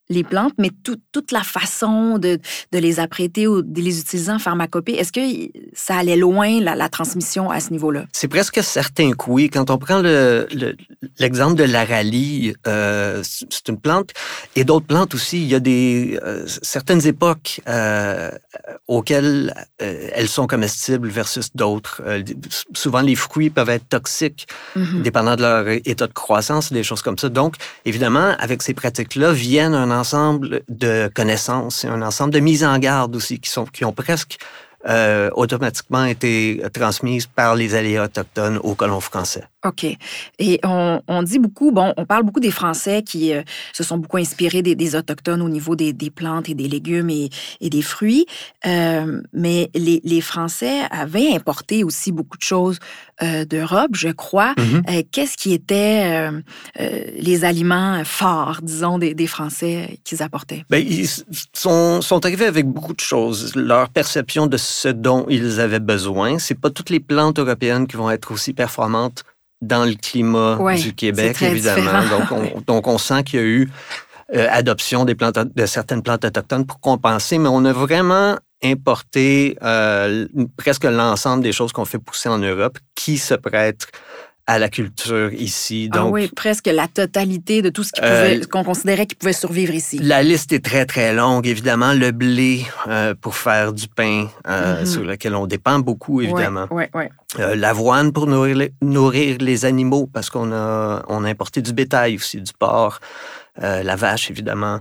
les 0.09 0.23
plantes, 0.23 0.53
mais 0.57 0.69
toute 0.83 1.31
la 1.31 1.43
façon 1.43 2.17
de, 2.17 2.39
de, 2.71 2.79
les 2.79 2.99
apprêter 2.99 3.47
ou 3.47 3.61
de 3.61 3.81
les 3.81 3.99
utiliser 3.99 4.31
en 4.31 4.39
pharmacopée. 4.39 4.93
Est-ce 4.93 5.11
que 5.11 5.49
ça 5.73 5.97
allait 5.97 6.15
loin, 6.15 6.59
la, 6.61 6.75
la 6.75 6.89
transmission 6.89 7.49
à 7.49 7.59
ce 7.59 7.71
niveau-là? 7.71 8.05
C'est 8.13 8.27
presque 8.27 8.61
certain 8.63 9.11
que 9.13 9.25
oui. 9.27 9.49
Quand 9.49 9.69
on 9.69 9.77
prend 9.77 10.01
l'exemple 11.19 11.61
le, 11.61 11.67
de 11.67 11.71
l'aralie, 11.71 12.53
euh, 12.67 13.21
c'est 13.23 13.67
une 13.67 13.79
plante, 13.79 14.11
et 14.55 14.63
d'autres 14.63 14.85
plantes 14.85 15.15
aussi, 15.15 15.41
il 15.41 15.47
y 15.47 15.55
a 15.55 15.59
des 15.59 16.19
euh, 16.23 16.45
certaines 16.61 17.05
époques 17.07 17.61
euh, 17.67 18.29
auxquelles 18.87 19.53
elles 19.79 20.29
sont 20.29 20.47
comestibles 20.47 21.09
versus 21.09 21.49
d'autres. 21.55 22.01
Souvent, 22.73 23.01
les 23.01 23.15
fruits 23.15 23.49
peuvent 23.49 23.69
être 23.69 23.87
toxiques, 23.89 24.47
mm-hmm. 24.75 25.01
dépendant 25.01 25.35
de 25.35 25.41
leur 25.41 25.67
état 25.67 26.07
de 26.07 26.13
croissance, 26.13 26.71
des 26.71 26.83
choses 26.83 27.01
comme 27.01 27.17
ça. 27.17 27.29
Donc, 27.29 27.55
évidemment, 27.85 28.35
avec 28.39 28.61
ces 28.61 28.73
pratiques-là, 28.73 29.31
viennent 29.33 29.73
un 29.73 29.94
ensemble 29.95 30.61
de 30.69 31.09
connaissances 31.13 31.83
et 31.83 31.87
un 31.87 32.01
ensemble 32.01 32.33
de 32.33 32.39
mises 32.39 32.63
en 32.63 32.77
garde 32.77 33.15
aussi 33.15 33.39
qui, 33.39 33.49
sont, 33.49 33.65
qui 33.65 33.85
ont 33.85 33.93
presque 33.93 34.37
euh, 34.87 35.29
automatiquement 35.33 36.05
été 36.05 36.61
transmises 36.73 37.25
par 37.25 37.55
les 37.55 37.73
alliés 37.73 37.99
autochtones 37.99 38.57
aux 38.57 38.75
colons 38.75 38.99
français. 38.99 39.43
OK. 39.65 39.85
Et 40.39 40.59
on, 40.63 41.01
on, 41.07 41.23
dit 41.23 41.39
beaucoup, 41.39 41.71
bon, 41.71 41.93
on 41.97 42.05
parle 42.05 42.23
beaucoup 42.23 42.39
des 42.39 42.51
Français 42.51 43.01
qui 43.03 43.33
euh, 43.33 43.41
se 43.73 43.83
sont 43.83 43.97
beaucoup 43.97 44.17
inspirés 44.17 44.61
des, 44.61 44.75
des 44.75 44.95
Autochtones 44.95 45.41
au 45.41 45.49
niveau 45.49 45.75
des, 45.75 45.91
des, 45.91 46.11
plantes 46.11 46.49
et 46.49 46.53
des 46.53 46.67
légumes 46.67 47.09
et, 47.09 47.29
et 47.61 47.69
des 47.69 47.81
fruits. 47.81 48.25
Euh, 48.65 49.21
mais 49.33 49.69
les, 49.73 50.01
les, 50.03 50.21
Français 50.21 50.81
avaient 50.91 51.33
importé 51.33 51.83
aussi 51.83 52.11
beaucoup 52.11 52.37
de 52.37 52.43
choses 52.43 52.79
euh, 53.21 53.45
d'Europe, 53.45 53.91
je 53.93 54.09
crois. 54.09 54.53
Mm-hmm. 54.53 55.05
Qu'est-ce 55.11 55.37
qui 55.37 55.53
était 55.53 56.29
les 57.17 57.45
aliments 57.45 58.03
forts, 58.05 58.59
disons, 58.61 58.97
des, 58.97 59.13
des 59.13 59.27
Français 59.27 59.99
qu'ils 60.03 60.21
apportaient? 60.21 60.63
Bien, 60.69 60.79
ils 60.79 61.07
sont, 61.53 62.01
sont 62.01 62.25
arrivés 62.25 62.45
avec 62.45 62.67
beaucoup 62.67 62.93
de 62.93 62.99
choses. 62.99 63.55
Leur 63.55 63.89
perception 63.89 64.47
de 64.47 64.57
ce 64.57 64.89
dont 64.89 65.25
ils 65.29 65.59
avaient 65.59 65.79
besoin, 65.79 66.39
c'est 66.39 66.59
pas 66.59 66.69
toutes 66.69 66.89
les 66.89 66.99
plantes 66.99 67.39
européennes 67.39 67.87
qui 67.87 67.97
vont 67.97 68.09
être 68.09 68.31
aussi 68.31 68.53
performantes 68.53 69.23
dans 69.65 69.85
le 69.85 69.95
climat 69.95 70.57
du 70.75 70.93
Québec, 70.93 71.41
évidemment. 71.41 72.01
Donc 72.09 72.31
on, 72.31 72.61
donc, 72.67 72.87
on 72.87 72.97
sent 72.97 73.23
qu'il 73.23 73.39
y 73.39 73.43
a 73.43 73.45
eu 73.45 73.69
euh, 74.33 74.47
adoption 74.49 75.05
des 75.05 75.15
plantes, 75.15 75.37
de 75.37 75.65
certaines 75.65 76.01
plantes 76.01 76.25
autochtones 76.25 76.65
pour 76.65 76.79
compenser, 76.79 77.37
mais 77.37 77.49
on 77.49 77.63
a 77.65 77.73
vraiment 77.73 78.37
importé 78.63 79.57
euh, 79.61 80.27
presque 80.57 80.85
l'ensemble 80.85 81.43
des 81.43 81.51
choses 81.51 81.71
qu'on 81.71 81.85
fait 81.85 81.99
pousser 81.99 82.29
en 82.29 82.39
Europe 82.39 82.79
qui 82.95 83.17
se 83.17 83.35
prêtent 83.35 83.87
à 84.47 84.59
la 84.59 84.69
culture 84.69 85.33
ici. 85.33 85.89
Ah 85.91 85.97
Donc, 85.97 86.07
ah 86.07 86.11
oui, 86.11 86.27
presque 86.27 86.67
la 86.67 86.87
totalité 86.87 87.61
de 87.61 87.69
tout 87.69 87.83
ce 87.83 87.91
euh, 88.01 88.41
qu'on 88.49 88.63
considérait 88.63 89.07
qui 89.07 89.15
pouvait 89.15 89.33
survivre 89.33 89.73
ici. 89.73 89.97
La 89.99 90.21
liste 90.21 90.53
est 90.53 90.63
très, 90.63 90.85
très 90.85 91.13
longue. 91.13 91.47
Évidemment, 91.47 91.93
le 91.93 92.11
blé 92.11 92.65
euh, 92.87 93.15
pour 93.19 93.35
faire 93.35 93.73
du 93.73 93.87
pain, 93.87 94.27
euh, 94.47 94.83
mm-hmm. 94.83 94.85
sur 94.85 95.03
lequel 95.03 95.35
on 95.35 95.47
dépend 95.47 95.79
beaucoup, 95.79 96.21
évidemment. 96.21 96.67
Ouais, 96.69 96.89
ouais, 96.93 97.09
L'avoine 97.55 98.13
pour 98.13 98.27
nourrir 98.27 98.55
les, 98.55 98.73
nourrir 98.81 99.37
les, 99.39 99.65
animaux, 99.65 100.07
parce 100.11 100.29
qu'on 100.29 100.51
a, 100.53 101.03
on 101.07 101.23
a 101.23 101.29
importé 101.29 101.61
du 101.61 101.73
bétail 101.73 102.15
aussi, 102.15 102.39
du 102.39 102.53
porc. 102.53 102.99
la 103.57 103.95
vache, 103.95 104.29
évidemment. 104.29 104.79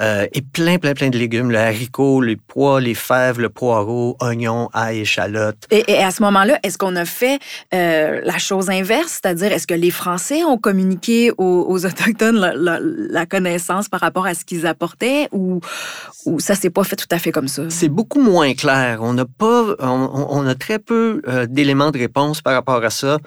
Euh, 0.00 0.26
et 0.32 0.42
plein, 0.42 0.78
plein, 0.78 0.94
plein 0.94 1.10
de 1.10 1.18
légumes, 1.18 1.50
le 1.50 1.58
haricot, 1.58 2.20
les 2.20 2.36
pois, 2.36 2.80
les 2.80 2.94
fèves, 2.94 3.40
le 3.40 3.48
poireau, 3.48 4.16
oignons, 4.20 4.68
ail, 4.72 5.00
échalotes. 5.00 5.66
Et, 5.70 5.84
et 5.90 6.02
à 6.02 6.10
ce 6.10 6.22
moment-là, 6.22 6.58
est-ce 6.62 6.78
qu'on 6.78 6.94
a 6.96 7.04
fait 7.04 7.38
euh, 7.74 8.20
la 8.24 8.38
chose 8.38 8.70
inverse, 8.70 9.20
c'est-à-dire 9.22 9.52
est-ce 9.52 9.66
que 9.66 9.74
les 9.74 9.90
Français 9.90 10.44
ont 10.44 10.58
communiqué 10.58 11.32
aux, 11.36 11.84
Autochtones 11.84 12.38
la, 12.38 12.78
la, 12.80 13.26
connaissance 13.26 13.88
par 13.88 14.00
rapport 14.00 14.26
à 14.26 14.34
ce 14.34 14.44
qu'ils 14.44 14.66
apportaient 14.66 15.28
ou, 15.32 15.60
ou 16.24 16.40
ça 16.40 16.54
s'est 16.54 16.70
pas 16.70 16.84
fait 16.84 16.96
tout 16.96 17.06
à 17.10 17.18
fait 17.18 17.32
comme 17.32 17.48
ça? 17.48 17.62
C'est 17.68 17.88
beaucoup 17.88 18.20
moins 18.20 18.54
clair. 18.54 19.00
On 19.02 19.12
n'a 19.12 19.26
pas, 19.26 19.74
on, 19.80 20.26
on, 20.30 20.46
a 20.46 20.54
très 20.54 20.78
peu 20.78 21.22
euh, 21.28 21.46
d'éléments 21.46 21.90
de 21.90 21.98
réponse 21.98 22.40
par 22.40 22.54
rapport 22.54 22.82
à 22.84 22.90
ça. 22.90 23.18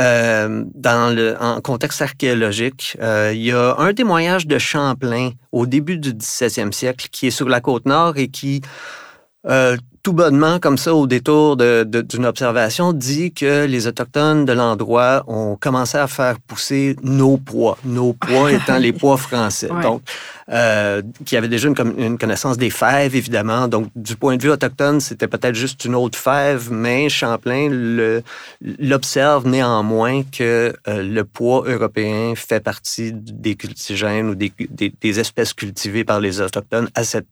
Euh, 0.00 0.64
dans 0.74 1.14
le 1.14 1.36
contexte 1.60 2.02
archéologique, 2.02 2.96
euh, 3.00 3.30
il 3.32 3.42
y 3.42 3.52
a 3.52 3.76
un 3.78 3.94
témoignage 3.94 4.48
de 4.48 4.58
Champlain 4.58 5.30
au 5.52 5.66
début 5.66 5.98
du 5.98 6.12
17e 6.12 6.72
siècle 6.72 7.08
qui 7.12 7.28
est 7.28 7.30
sur 7.30 7.48
la 7.48 7.60
côte 7.60 7.86
nord 7.86 8.16
et 8.16 8.26
qui 8.26 8.60
euh, 9.46 9.76
tout 10.04 10.12
bonnement, 10.12 10.60
comme 10.60 10.76
ça, 10.76 10.94
au 10.94 11.06
détour 11.06 11.56
d'une 11.56 12.26
observation, 12.26 12.92
dit 12.92 13.32
que 13.32 13.64
les 13.64 13.86
Autochtones 13.86 14.44
de 14.44 14.52
l'endroit 14.52 15.24
ont 15.26 15.56
commencé 15.56 15.96
à 15.96 16.06
faire 16.06 16.38
pousser 16.40 16.94
nos 17.02 17.38
pois, 17.38 17.78
nos 17.86 18.12
pois 18.12 18.52
étant 18.52 18.76
les 18.76 18.92
pois 18.92 19.16
français. 19.16 19.70
Donc, 19.82 20.02
euh, 20.50 21.00
qui 21.24 21.38
avait 21.38 21.48
déjà 21.48 21.68
une, 21.68 21.94
une, 21.96 22.18
connaissance 22.18 22.58
des 22.58 22.68
fèves, 22.68 23.16
évidemment. 23.16 23.66
Donc, 23.66 23.88
du 23.96 24.14
point 24.14 24.36
de 24.36 24.42
vue 24.42 24.50
autochtone, 24.50 25.00
c'était 25.00 25.26
peut-être 25.26 25.54
juste 25.54 25.86
une 25.86 25.94
autre 25.94 26.18
fève, 26.18 26.70
mais 26.70 27.08
Champlain 27.08 28.20
l'observe 28.60 29.48
néanmoins 29.48 30.22
que 30.22 30.74
euh, 30.86 31.02
le 31.02 31.24
pois 31.24 31.64
européen 31.66 32.34
fait 32.36 32.60
partie 32.60 33.12
des 33.14 33.54
cultigènes 33.54 34.28
ou 34.28 34.34
des, 34.34 34.52
des, 34.68 34.92
des 35.00 35.20
espèces 35.20 35.54
cultivées 35.54 36.04
par 36.04 36.20
les 36.20 36.42
Autochtones 36.42 36.90
à 36.94 37.04
cette 37.04 37.26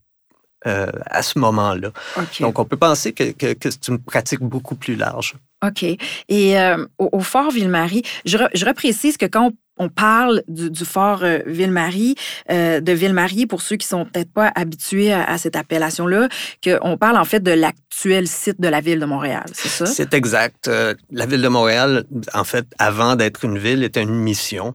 euh, 0.67 0.87
à 1.07 1.23
ce 1.23 1.41
moment-là. 1.41 1.91
Donc, 2.39 2.61
on 2.61 2.65
peut 2.65 2.77
penser 2.77 3.13
que, 3.13 3.33
que, 3.33 3.57
c'est 3.65 3.89
une 3.89 3.99
pratique 3.99 4.41
beaucoup 4.41 4.77
plus 4.77 4.95
large. 4.95 5.35
OK. 5.67 5.83
Et 5.83 6.59
euh, 6.59 6.87
au, 6.99 7.21
fort 7.21 7.51
Ville-Marie, 7.51 8.03
je, 8.25 8.39
je, 8.55 8.65
reprécise 8.65 9.17
que 9.17 9.27
quand 9.27 9.51
on, 9.77 9.89
parle 9.89 10.45
du, 10.47 10.85
fort 10.85 11.25
euh, 11.25 11.41
Ville-Marie, 11.47 12.15
de 12.49 12.93
Ville-Marie, 12.93 13.47
pour 13.47 13.61
ceux 13.61 13.75
qui 13.75 13.89
sont 13.89 14.05
peut-être 14.05 14.33
pas 14.33 14.53
habitués 14.55 15.13
à, 15.13 15.37
cette 15.37 15.57
appellation-là, 15.57 16.29
qu'on 16.63 16.97
parle 16.97 17.17
en 17.17 17.25
fait 17.25 17.41
de 17.41 17.51
l'actuel 17.51 18.29
site 18.29 18.61
de 18.61 18.69
la 18.69 18.81
ville 18.81 19.01
de 19.01 19.07
Montréal, 19.07 19.47
c'est 19.53 19.69
ça? 19.69 19.87
C'est 19.87 20.15
exact. 20.15 20.71
la 21.11 21.27
ville 21.27 21.43
de 21.43 21.49
Montréal, 21.49 22.05
en 22.35 22.45
fait, 22.45 22.67
avant 22.79 23.17
d'être 23.17 23.45
une 23.45 23.59
ville, 23.59 23.83
était 23.83 24.03
une 24.03 24.15
mission. 24.15 24.75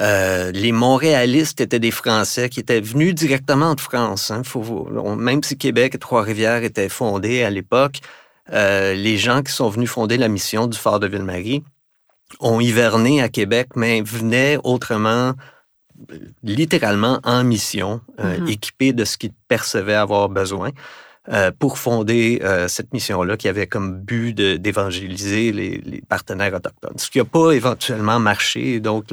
Euh, 0.00 0.52
les 0.52 0.72
Montréalistes 0.72 1.60
étaient 1.60 1.80
des 1.80 1.90
Français 1.90 2.48
qui 2.48 2.60
étaient 2.60 2.80
venus 2.80 3.14
directement 3.14 3.74
de 3.74 3.80
France. 3.80 4.30
Hein. 4.30 4.42
même 5.16 5.42
si 5.42 5.56
Québec 5.56 5.94
et 5.94 5.98
Trois-Rivières 5.98 6.62
étaient 6.62 6.88
fondés 6.88 7.42
à 7.42 7.50
l'époque, 7.50 8.00
euh, 8.52 8.94
les 8.94 9.18
gens 9.18 9.42
qui 9.42 9.52
sont 9.52 9.68
venus 9.68 9.90
fonder 9.90 10.16
la 10.16 10.28
mission 10.28 10.66
du 10.66 10.78
Fort 10.78 11.00
de 11.00 11.06
Ville-Marie 11.06 11.64
ont 12.40 12.60
hiverné 12.60 13.22
à 13.22 13.28
Québec, 13.28 13.68
mais 13.74 14.02
venaient 14.02 14.58
autrement, 14.62 15.32
littéralement 16.42 17.20
en 17.24 17.42
mission, 17.42 18.00
euh, 18.20 18.38
mm-hmm. 18.38 18.50
équipés 18.50 18.92
de 18.92 19.04
ce 19.04 19.16
qu'ils 19.18 19.32
percevaient 19.48 19.94
avoir 19.94 20.28
besoin. 20.28 20.70
Euh, 21.30 21.50
pour 21.58 21.76
fonder 21.76 22.40
euh, 22.42 22.68
cette 22.68 22.94
mission-là 22.94 23.36
qui 23.36 23.48
avait 23.48 23.66
comme 23.66 24.00
but 24.00 24.32
d'évangéliser 24.32 25.52
les, 25.52 26.02
partenaires 26.08 26.54
autochtones. 26.54 26.96
Ce 26.96 27.10
qui 27.10 27.18
n'a 27.18 27.26
pas 27.26 27.52
éventuellement 27.52 28.18
marché. 28.18 28.80
Donc, 28.80 29.06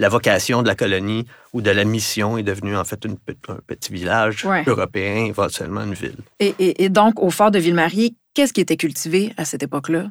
la 0.00 0.08
vocation 0.08 0.62
de 0.62 0.66
la 0.66 0.74
colonie 0.74 1.26
ou 1.52 1.62
de 1.62 1.70
la 1.70 1.84
mission 1.84 2.36
est 2.38 2.42
devenue 2.42 2.76
en 2.76 2.82
fait 2.82 3.04
une, 3.04 3.16
un 3.48 3.58
petit 3.68 3.92
village 3.92 4.44
européen, 4.66 5.26
éventuellement 5.26 5.82
une 5.82 5.94
ville. 5.94 6.16
Et, 6.40 6.88
donc, 6.88 7.22
au 7.22 7.30
fort 7.30 7.50
de 7.50 7.58
Ville-Marie, 7.58 8.16
Qu'est-ce 8.32 8.52
qui 8.52 8.60
était 8.60 8.76
cultivé 8.76 9.32
à 9.36 9.44
cette 9.44 9.64
époque-là? 9.64 10.06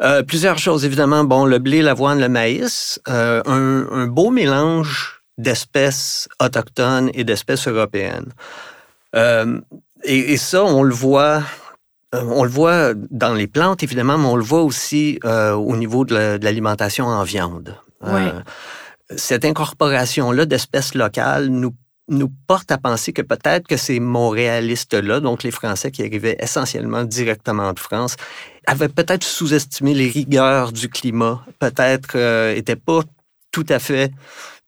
Euh, 0.00 0.22
plusieurs 0.22 0.56
choses, 0.56 0.86
évidemment. 0.86 1.24
Bon, 1.24 1.44
le 1.44 1.58
blé, 1.58 1.82
l'avoine, 1.82 2.18
le 2.18 2.30
maïs, 2.30 2.98
un, 3.04 3.42
un, 3.44 4.06
beau 4.06 4.30
mélange 4.30 5.20
d'espèces 5.36 6.30
autochtones 6.40 7.10
et 7.12 7.24
d'espèces 7.24 7.68
européennes. 7.68 8.32
Euh, 9.14 9.60
et, 10.04 10.36
ça, 10.36 10.64
on 10.64 10.82
le 10.82 10.94
voit. 10.94 11.42
Euh, 12.14 12.22
on 12.24 12.44
le 12.44 12.50
voit 12.50 12.94
dans 12.94 13.34
les 13.34 13.46
plantes, 13.46 13.82
évidemment, 13.82 14.16
mais 14.16 14.26
on 14.26 14.36
le 14.36 14.44
voit 14.44 14.62
aussi 14.62 15.18
euh, 15.24 15.52
au 15.52 15.76
niveau 15.76 16.04
de 16.04 16.38
l'alimentation 16.42 17.06
en 17.06 17.22
viande. 17.22 17.76
Euh, 18.04 18.40
cette 19.14 19.44
incorporation-là 19.44 20.46
d'espèces 20.46 20.94
locales 20.94 21.48
nous, 21.48 21.74
nous 22.08 22.30
porte 22.46 22.72
à 22.72 22.78
penser 22.78 23.12
que 23.12 23.20
peut-être 23.20 23.66
que 23.66 23.76
ces 23.76 24.00
Montréalistes-là, 24.00 25.20
donc 25.20 25.42
les 25.42 25.50
Français 25.50 25.90
qui 25.90 26.02
arrivaient 26.02 26.36
essentiellement 26.40 27.04
directement 27.04 27.74
de 27.74 27.78
France, 27.78 28.16
avaient 28.66 28.88
peut-être 28.88 29.24
sous-estimé 29.24 29.92
les 29.92 30.08
rigueurs 30.08 30.72
du 30.72 30.88
climat, 30.88 31.44
peut-être 31.58 32.16
n'étaient 32.54 32.76
pas 32.76 33.00
tout 33.50 33.66
à 33.68 33.78
fait 33.78 34.12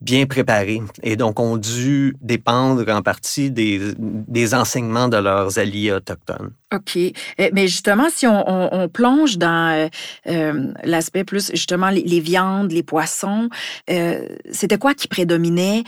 bien 0.00 0.26
préparés 0.26 0.80
et 1.02 1.16
donc 1.16 1.38
ont 1.40 1.56
dû 1.56 2.16
dépendre 2.20 2.88
en 2.88 3.02
partie 3.02 3.50
des, 3.50 3.94
des 3.98 4.54
enseignements 4.54 5.08
de 5.08 5.18
leurs 5.18 5.58
alliés 5.58 5.92
autochtones. 5.92 6.52
OK. 6.74 6.96
Eh, 6.96 7.14
mais 7.52 7.66
justement, 7.66 8.08
si 8.10 8.26
on, 8.26 8.74
on, 8.74 8.88
plonge 8.88 9.38
dans 9.38 9.74
euh, 9.74 9.88
euh, 10.28 10.72
l'aspect 10.84 11.24
plus, 11.24 11.50
justement, 11.50 11.90
les, 11.90 12.20
viandes, 12.20 12.70
les 12.72 12.82
poissons, 12.82 13.48
euh, 13.90 14.26
c'était 14.50 14.78
quoi 14.78 14.94
qui 14.94 15.08
prédominait? 15.08 15.84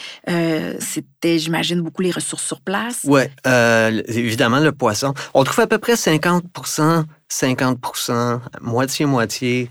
c'était, 0.78 1.38
j'imagine, 1.38 1.80
beaucoup 1.80 2.02
les 2.02 2.10
ressources 2.10 2.44
sur 2.44 2.60
place? 2.60 3.00
Oui, 3.04 3.22
évidemment, 4.08 4.58
le 4.58 4.72
poisson. 4.72 5.14
On 5.34 5.44
trouve 5.44 5.60
à 5.60 5.66
peu 5.66 5.78
près 5.78 5.94
50% 5.94 7.04
50% 7.30 8.40
moitié-moitié 8.60 9.70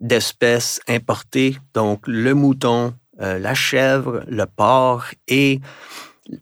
d'espèces 0.00 0.80
importées, 0.88 1.58
donc 1.74 2.00
le 2.06 2.34
mouton, 2.34 2.94
euh, 3.20 3.38
la 3.38 3.54
chèvre, 3.54 4.22
le 4.28 4.44
porc 4.46 5.06
et 5.26 5.60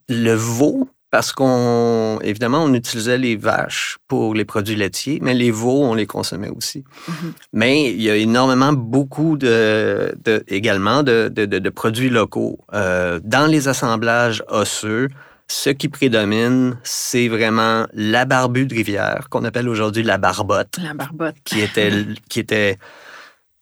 le 0.09 0.35
veau, 0.35 0.89
parce 1.11 1.33
qu'on, 1.33 2.19
évidemment, 2.23 2.65
on 2.65 2.75
utilisait 2.75 3.17
les 3.17 3.37
vaches 3.37 3.97
pour 4.09 4.35
les 4.35 4.45
produits 4.45 4.77
laitiers, 4.77 5.19
mais 5.23 5.35
les 5.35 5.51
veaux, 5.51 5.85
on 5.85 5.95
les 5.95 6.07
consommait 6.07 6.51
aussi. 6.51 6.85
Mm-hmm. 7.09 7.33
Mais 7.53 7.91
il 7.91 8.03
y 8.03 8.11
a 8.11 8.17
énormément, 8.17 8.73
beaucoup 8.73 9.37
de, 9.39 10.15
également 10.49 11.03
de, 11.03 11.29
de, 11.29 11.71
produits 11.71 12.11
locaux. 12.11 12.59
Euh, 12.75 13.21
dans 13.25 13.47
les 13.47 13.69
assemblages 13.69 14.43
osseux, 14.49 15.09
ce 15.49 15.71
qui 15.71 15.89
prédomine, 15.89 16.77
c'est 16.83 17.29
vraiment 17.29 17.87
la 17.95 18.25
barbue 18.25 18.67
de 18.67 18.75
rivière, 18.75 19.29
qu'on 19.31 19.45
appelle 19.45 19.69
aujourd'hui 19.69 20.03
la 20.03 20.19
barbotte. 20.19 20.77
La 20.83 20.93
barbotte. 20.93 21.37
Qui 21.45 21.61
était, 21.61 21.93
qui 22.29 22.41
était 22.41 22.79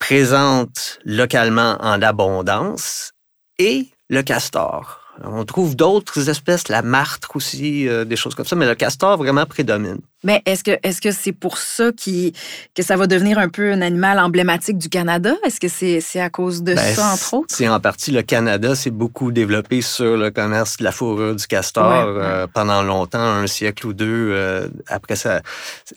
présente 0.07 0.99
localement 1.07 1.79
en 1.81 2.03
abondance, 2.03 3.13
et 3.59 3.89
le 4.11 4.21
castor. 4.23 5.01
On 5.23 5.47
trouve 5.47 5.77
d'autres 5.77 6.29
espèces, 6.29 6.69
la 6.69 6.83
martre 6.83 7.37
aussi, 7.37 7.89
euh, 7.89 8.05
des 8.05 8.17
choses 8.17 8.35
comme 8.35 8.45
ça, 8.45 8.55
mais 8.55 8.67
le 8.67 8.75
castor 8.75 9.17
vraiment 9.17 9.47
prédomine. 9.47 10.01
Mais 10.25 10.43
est-ce 10.47 10.65
que 10.65 10.73
est-ce 10.83 11.01
que 11.01 11.13
c'est 11.13 11.33
pour 11.33 11.59
ça 11.59 11.93
qui, 11.93 12.33
que 12.75 12.83
ça 12.83 12.97
va 12.97 13.07
devenir 13.07 13.39
un 13.39 13.49
peu 13.49 13.71
un 13.73 13.83
animal 13.83 14.19
emblématique 14.19 14.79
du 14.79 14.89
Canada? 14.89 15.35
Est-ce 15.45 15.61
que 15.61 15.69
c'est, 15.69 16.21
à 16.21 16.31
cause 16.31 16.63
de 16.63 16.75
Ben, 16.75 16.95
ça, 16.95 17.13
entre 17.13 17.35
autres? 17.35 17.55
C'est 17.55 17.69
en 17.69 17.79
partie 17.79 18.11
le 18.11 18.23
Canada 18.23 18.75
s'est 18.75 18.91
beaucoup 18.91 19.31
développé 19.31 19.83
sur 19.83 20.17
le 20.17 20.31
commerce 20.31 20.79
de 20.79 20.85
la 20.85 20.93
fourrure 20.93 21.37
du 21.37 21.47
castor 21.47 21.87
Ouais, 22.07 22.13
ouais. 22.19 22.25
euh, 22.27 22.47
pendant 22.53 22.83
longtemps, 22.83 23.19
un 23.21 23.47
siècle 23.47 23.87
ou 23.87 23.93
deux 23.93 24.31
euh, 24.33 24.69
après 24.89 25.17
sa- 25.17 25.43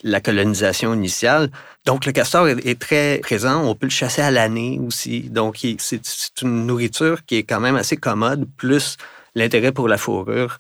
la 0.03 0.19
colonisation 0.19 0.93
initiale. 0.93 1.49
Donc 1.85 2.05
le 2.05 2.11
castor 2.11 2.49
est, 2.49 2.65
est 2.65 2.79
très 2.79 3.19
présent. 3.23 3.63
On 3.63 3.75
peut 3.75 3.87
le 3.87 3.91
chasser 3.91 4.21
à 4.21 4.29
l'année 4.31 4.79
aussi. 4.85 5.21
Donc 5.29 5.65
c'est 5.79 6.01
une 6.41 6.65
nourriture 6.65 7.25
qui 7.25 7.37
est 7.37 7.43
quand 7.43 7.61
même 7.61 7.77
assez 7.77 7.95
commode, 7.95 8.45
plus 8.57 8.97
l'intérêt 9.35 9.71
pour 9.71 9.87
la 9.87 9.97
fourrure. 9.97 10.57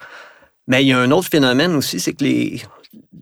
Mais 0.69 0.83
il 0.83 0.87
y 0.87 0.93
a 0.93 0.99
un 0.99 1.11
autre 1.11 1.29
phénomène 1.29 1.75
aussi, 1.75 1.99
c'est 1.99 2.13
que 2.13 2.23
les, 2.25 2.61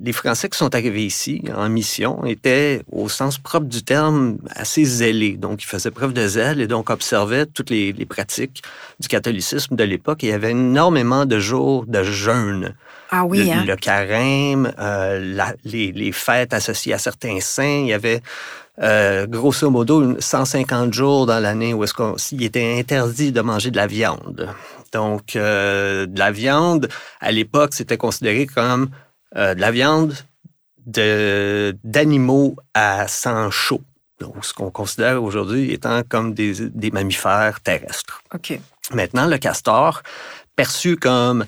les 0.03 0.13
Français 0.13 0.49
qui 0.49 0.57
sont 0.57 0.73
arrivés 0.75 1.05
ici 1.05 1.43
en 1.55 1.67
mission 1.69 2.23
étaient, 2.25 2.83
au 2.91 3.09
sens 3.09 3.37
propre 3.39 3.65
du 3.65 3.83
terme, 3.83 4.37
assez 4.55 4.85
zélés. 4.85 5.37
Donc, 5.37 5.63
ils 5.63 5.67
faisaient 5.67 5.91
preuve 5.91 6.13
de 6.13 6.27
zèle 6.27 6.61
et 6.61 6.67
donc 6.67 6.89
observaient 6.89 7.45
toutes 7.45 7.69
les, 7.71 7.91
les 7.91 8.05
pratiques 8.05 8.61
du 8.99 9.07
catholicisme 9.07 9.75
de 9.75 9.83
l'époque. 9.83 10.23
Il 10.23 10.29
y 10.29 10.33
avait 10.33 10.51
énormément 10.51 11.25
de 11.25 11.39
jours 11.39 11.85
de 11.87 12.03
jeûne. 12.03 12.75
Ah 13.11 13.25
oui, 13.25 13.45
le, 13.45 13.51
hein? 13.51 13.63
le 13.65 13.75
carême, 13.75 14.71
euh, 14.79 15.19
la- 15.35 15.55
les, 15.63 15.91
les 15.91 16.11
fêtes 16.11 16.53
associées 16.53 16.93
à 16.93 16.97
certains 16.97 17.39
saints. 17.39 17.81
Il 17.83 17.87
y 17.87 17.93
avait 17.93 18.21
euh, 18.81 19.25
grosso 19.25 19.69
modo 19.69 20.03
une 20.03 20.19
150 20.19 20.93
jours 20.93 21.25
dans 21.25 21.39
l'année 21.39 21.73
où 21.73 21.83
est-ce 21.83 21.93
qu'il 22.27 22.43
était 22.43 22.77
interdit 22.79 23.31
de 23.31 23.41
manger 23.41 23.71
de 23.71 23.77
la 23.77 23.87
viande. 23.87 24.49
Donc, 24.91 25.35
euh, 25.35 26.05
de 26.05 26.19
la 26.19 26.31
viande, 26.31 26.87
à 27.21 27.31
l'époque, 27.31 27.73
c'était 27.73 27.97
considéré 27.97 28.45
comme 28.47 28.89
de 29.55 29.59
la 29.61 29.71
viande 29.71 30.15
de- 30.85 31.75
d'animaux 31.83 32.55
à 32.73 33.07
sang 33.07 33.49
chaud. 33.51 33.81
Donc, 34.19 34.45
ce 34.45 34.53
qu'on 34.53 34.71
considère 34.71 35.21
aujourd'hui 35.21 35.71
étant 35.73 36.01
comme 36.07 36.33
des, 36.33 36.69
des 36.69 36.91
mammifères 36.91 37.59
terrestres. 37.61 38.21
OK. 38.33 38.59
Maintenant, 38.93 39.25
le 39.27 39.37
castor, 39.37 40.03
perçu 40.55 40.95
comme 40.95 41.45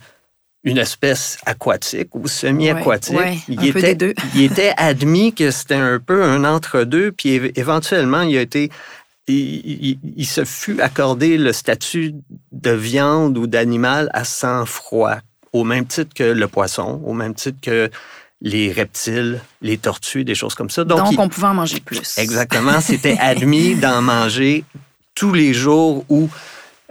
une 0.64 0.80
espèce 0.80 1.38
aquatique 1.46 2.14
ou 2.14 2.28
semi-aquatique, 2.28 3.16
Ouais, 3.16 3.24
ouais, 3.24 3.38
il, 3.48 3.72
peu 3.72 3.80
était, 3.80 4.16
il 4.36 4.42
était 4.44 4.74
admis 4.76 5.34
que 5.34 5.50
c'était 5.52 5.76
un 5.76 6.00
peu 6.00 6.24
un 6.24 6.44
entre-deux, 6.44 7.12
puis 7.14 7.30
éve- 7.38 7.52
éventuellement, 7.58 8.22
il 8.24 8.38
a 8.38 8.42
été. 8.42 8.70
Il, 9.30 9.36
il- 9.36 10.00
il 10.18 10.26
se 10.26 10.44
fut 10.44 10.82
accordé 10.82 11.38
le 11.38 11.54
statut 11.54 12.16
de 12.52 12.72
viande 12.72 13.38
ou 13.38 13.46
d'animal 13.48 14.10
à 14.14 14.24
sang 14.26 14.66
froid, 14.66 15.18
au 15.60 15.64
même 15.64 15.86
titre 15.86 16.14
que 16.14 16.24
le 16.24 16.48
poisson, 16.48 17.02
au 17.06 17.14
même 17.14 17.34
titre 17.34 17.60
que 17.62 17.90
les 18.42 18.72
reptiles, 18.72 19.42
les 19.62 19.78
tortues, 19.78 20.24
des 20.24 20.36
choses 20.36 20.54
comme 20.56 20.70
ça. 20.70 20.84
Donc, 20.84 21.00
Donc, 21.00 21.12
il- 21.12 21.20
on 21.20 21.30
pouvait 21.30 21.48
en 21.48 21.56
manger 21.56 21.80
plus. 21.80 22.18
Exactement. 22.18 22.80
C'était 22.82 23.18
admis 23.20 23.76
d'en 23.76 24.02
manger 24.02 24.64
tous 25.16 25.34
les 25.34 25.54
jours 25.54 26.06
où 26.10 26.30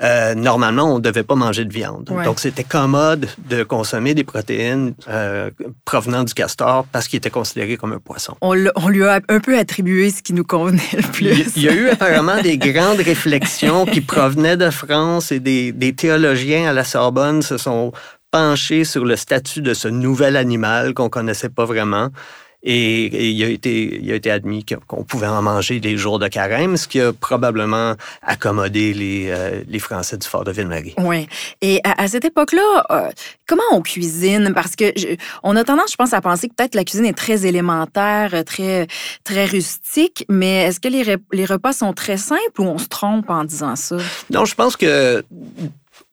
euh, 0.02 0.34
normalement 0.34 0.92
on 0.92 0.96
ne 0.96 1.00
devait 1.00 1.22
pas 1.22 1.36
manger 1.36 1.64
de 1.64 1.72
viande. 1.72 2.10
Ouais. 2.10 2.24
Donc 2.24 2.38
c'était 2.38 2.64
commode 2.64 3.28
de 3.48 3.62
consommer 3.62 4.14
des 4.14 4.24
protéines 4.24 4.92
euh, 5.08 5.50
provenant 5.86 6.22
du 6.22 6.34
castor 6.34 6.84
parce 6.92 7.08
qu'il 7.08 7.16
était 7.16 7.30
considéré 7.30 7.78
comme 7.78 7.92
un 7.94 7.98
poisson. 7.98 8.36
On, 8.42 8.52
lui 8.52 9.04
a 9.04 9.20
un 9.28 9.40
peu 9.40 9.58
attribué 9.58 10.10
ce 10.10 10.20
qui 10.22 10.34
nous 10.34 10.44
convenait 10.44 10.82
le 10.92 11.02
plus. 11.02 11.56
il 11.56 11.62
y 11.62 11.68
a 11.68 11.72
eu 11.72 11.88
apparemment 11.88 12.42
des 12.42 12.58
grandes 12.58 12.98
réflexions 13.00 13.86
qui 13.86 14.02
provenaient 14.02 14.58
de 14.58 14.68
France 14.68 15.32
et 15.32 15.40
des, 15.40 15.72
des 15.72 15.94
théologiens 15.94 16.68
à 16.68 16.72
la 16.74 16.84
Sorbonne 16.84 17.40
se 17.40 17.56
sont 17.56 17.92
penchés 18.40 18.84
sur 18.84 19.04
le 19.04 19.16
statut 19.16 19.62
de 19.62 19.74
ce 19.82 19.88
nouvel 19.88 20.36
animal 20.36 20.92
qu'on 20.94 21.08
connaissait 21.08 21.48
pas 21.58 21.64
vraiment. 21.64 22.08
Et, 22.68 23.04
et 23.04 23.28
il, 23.30 23.44
a 23.44 23.48
été, 23.48 24.00
il 24.02 24.10
a 24.10 24.16
été 24.16 24.30
admis 24.30 24.64
qu'on 24.88 25.04
pouvait 25.04 25.28
en 25.28 25.40
manger 25.40 25.78
des 25.78 25.96
jours 25.96 26.18
de 26.18 26.26
carême, 26.26 26.76
ce 26.76 26.88
qui 26.88 27.00
a 27.00 27.12
probablement 27.12 27.94
accommodé 28.22 28.92
les, 28.92 29.28
euh, 29.28 29.62
les 29.68 29.78
Français 29.78 30.16
du 30.18 30.26
fort 30.26 30.42
de 30.42 30.50
Ville-Marie. 30.50 30.94
Oui. 30.98 31.28
Et 31.60 31.80
à, 31.84 32.02
à 32.02 32.08
cette 32.08 32.24
époque-là, 32.24 32.68
euh, 32.90 33.10
comment 33.46 33.68
on 33.72 33.82
cuisine? 33.82 34.52
Parce 34.52 34.74
que 34.74 34.86
je- 34.96 35.14
on 35.44 35.54
a 35.54 35.62
tendance, 35.62 35.92
je 35.92 35.96
pense, 35.96 36.12
à 36.12 36.20
penser 36.20 36.48
que 36.48 36.54
peut-être 36.54 36.74
la 36.74 36.84
cuisine 36.84 37.06
est 37.06 37.16
très 37.16 37.46
élémentaire, 37.46 38.30
euh, 38.34 38.42
très, 38.42 38.88
très 39.22 39.44
rustique, 39.44 40.24
mais 40.28 40.64
est-ce 40.64 40.80
que 40.80 40.88
les, 40.88 41.16
les 41.32 41.44
repas 41.44 41.72
sont 41.72 41.92
très 41.92 42.16
simples 42.16 42.58
ou 42.60 42.64
on 42.64 42.78
se 42.78 42.88
trompe 42.88 43.30
en 43.30 43.44
disant 43.44 43.76
ça? 43.76 43.98
Non, 44.30 44.44
je 44.44 44.54
pense 44.56 44.76
que 44.76 45.22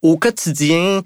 au 0.04 0.18
quotidien, 0.18 1.02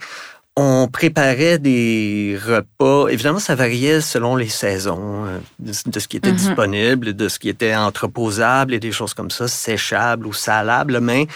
on 0.59 0.87
préparait 0.91 1.59
des 1.59 2.35
repas. 2.43 3.09
Évidemment, 3.09 3.37
ça 3.37 3.53
variait 3.53 4.01
selon 4.01 4.35
les 4.35 4.49
saisons, 4.49 5.25
euh, 5.25 5.37
de, 5.59 5.99
ce 5.99 6.07
qui 6.07 6.17
était 6.17 6.31
Mhm. 6.31 6.35
disponible, 6.35 7.13
de 7.15 7.29
ce 7.29 7.37
qui 7.37 7.47
était 7.47 7.75
entreposable 7.75 8.73
et 8.73 8.79
des 8.79 8.91
choses 8.91 9.13
comme 9.13 9.29
ça, 9.29 9.47
séchable 9.47 10.25
ou 10.25 10.33
salable. 10.33 10.99
Mais 10.99 11.27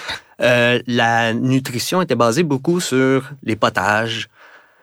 euh, 0.42 0.80
la 0.88 1.34
nutrition 1.36 2.02
était 2.02 2.16
basée 2.16 2.42
beaucoup 2.42 2.80
sur 2.80 3.30
les 3.44 3.56
potages, 3.56 4.28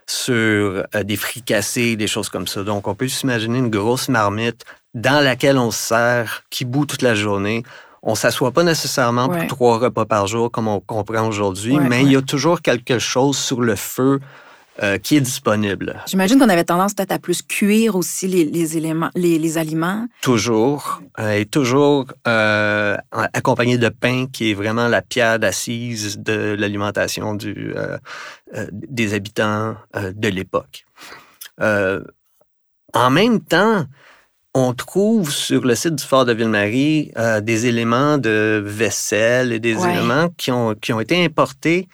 sur 0.07 0.85
euh, 0.95 1.03
des 1.03 1.17
fricassés, 1.17 1.97
des 1.97 2.07
choses 2.07 2.29
comme 2.29 2.47
ça. 2.47 2.63
Donc, 2.63 2.87
on 2.87 2.95
peut 2.95 3.09
s'imaginer 3.09 3.59
une 3.59 3.71
grosse 3.71 4.09
marmite 4.09 4.65
dans 4.95 5.23
laquelle 5.23 5.59
on 5.59 5.73
se 5.73 5.81
sert, 5.89 6.45
qui 6.49 6.65
bout 6.65 6.87
toute 6.87 7.03
la 7.03 7.17
journée. 7.17 7.65
On 8.03 8.15
s'assoit 8.15 8.53
pas 8.53 8.63
nécessairement 8.65 9.29
Ouais. 9.29 9.39
pour 9.41 9.49
trois 9.49 9.79
repas 9.79 10.05
par 10.05 10.27
jour 10.27 10.51
comme 10.51 10.69
on 10.69 10.81
comprend 10.81 11.27
aujourd'hui, 11.27 11.77
Ouais, 11.77 11.89
mais 11.89 12.03
il 12.05 12.13
y 12.13 12.17
a 12.17 12.23
toujours 12.23 12.61
quelque 12.63 12.99
chose 12.99 13.37
sur 13.39 13.61
le 13.61 13.75
feu 13.77 14.21
euh, 14.81 14.97
qui 14.97 15.17
est 15.17 15.21
disponible. 15.21 16.01
J'imagine 16.07 16.39
qu'on 16.39 16.49
avait 16.49 16.63
tendance 16.63 16.95
peut-être 16.95 17.11
à 17.11 17.19
plus 17.19 17.43
cuire 17.43 17.97
aussi 17.97 18.29
les, 18.29 18.45
les 18.45 18.77
éléments, 18.77 19.11
les, 19.17 19.37
les 19.37 19.59
aliments. 19.59 20.07
Toujours. 20.23 21.03
euh, 21.19 21.33
et 21.33 21.47
toujours 21.47 22.07
euh, 22.29 22.97
accompagné 23.11 23.77
de 23.79 23.89
pain 23.89 24.27
qui 24.33 24.53
est 24.53 24.55
vraiment 24.55 24.87
la 24.87 25.03
pierre 25.03 25.41
d'assise 25.41 26.19
de 26.21 26.55
l'alimentation 26.57 27.35
du, 27.35 27.75
des 28.73 29.15
habitants 29.15 29.75
de 29.97 30.29
l'époque. 30.29 30.85
En 32.95 33.11
même 33.11 33.41
temps, 33.41 33.85
on 34.59 34.73
trouve 34.75 35.31
sur 35.31 35.63
le 35.65 35.75
site 35.75 35.95
du 35.97 36.05
Fort 36.05 36.25
de 36.25 36.33
Ville-Marie 36.33 37.13
euh, 37.17 37.41
des 37.41 37.67
éléments 37.67 38.19
de 38.19 38.63
vaisselle 38.65 39.53
et 39.53 39.61
des 39.61 39.77
Ouais. 39.77 39.91
éléments 39.93 40.29
qui 40.37 40.51
ont, 40.51 40.75
qui 40.75 40.93
ont 40.93 41.01
été 41.01 41.17
importés 41.25 41.89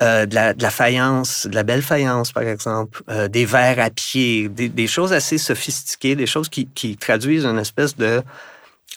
euh, 0.00 0.26
de, 0.26 0.34
la, 0.34 0.54
de 0.54 0.62
la 0.62 0.70
faïence, 0.70 1.46
de 1.50 1.54
la 1.54 1.64
belle 1.64 1.82
faïence, 1.82 2.30
par 2.32 2.44
exemple, 2.44 3.02
euh, 3.10 3.26
des 3.28 3.44
verres 3.44 3.80
à 3.80 3.90
pied, 3.90 4.48
des, 4.48 4.68
des 4.68 4.86
choses 4.86 5.12
assez 5.12 5.38
sophistiquées, 5.38 6.14
des 6.14 6.26
choses 6.26 6.48
qui, 6.48 6.66
qui 6.78 6.96
traduisent 6.96 7.44
une 7.44 7.58
espèce 7.58 7.96
de, 7.96 8.22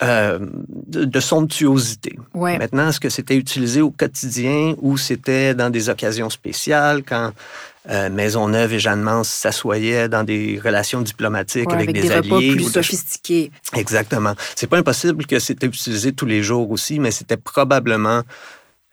euh, 0.04 0.40
de, 0.88 1.06
de 1.06 1.20
somptuosité. 1.20 2.18
Ouais. 2.36 2.58
Maintenant, 2.60 2.90
est-ce 2.90 3.00
que 3.00 3.10
c'était 3.10 3.36
utilisé 3.36 3.82
au 3.82 3.92
quotidien 3.92 4.76
ou 4.80 4.98
c'était 4.98 5.54
dans 5.56 5.70
des 5.72 5.90
occasions 5.90 6.30
spéciales 6.30 7.02
quand 7.04 7.32
euh, 7.90 8.10
Maisonneuve 8.10 8.74
et 8.74 8.80
Jeanne 8.80 9.02
Mance 9.02 9.30
s'assoyaient 9.30 10.08
dans 10.08 10.24
des 10.24 10.60
relations 10.64 11.02
diplomatiques 11.02 11.68
Ouais, 11.70 11.76
avec, 11.76 11.90
avec 11.90 12.02
des, 12.02 12.08
des 12.10 12.16
repas 12.16 12.38
alliés? 12.38 12.52
plus 12.56 12.66
ou 12.66 12.70
sophistiqués. 12.70 13.52
Exactement. 13.76 14.36
C'est 14.56 14.68
pas 14.68 14.78
impossible 14.78 15.26
que 15.26 15.40
c'était 15.40 15.68
utilisé 15.68 16.12
tous 16.14 16.26
les 16.28 16.44
jours 16.44 16.70
aussi, 16.70 17.00
mais 17.00 17.12
c'était 17.12 17.38
probablement 17.38 18.22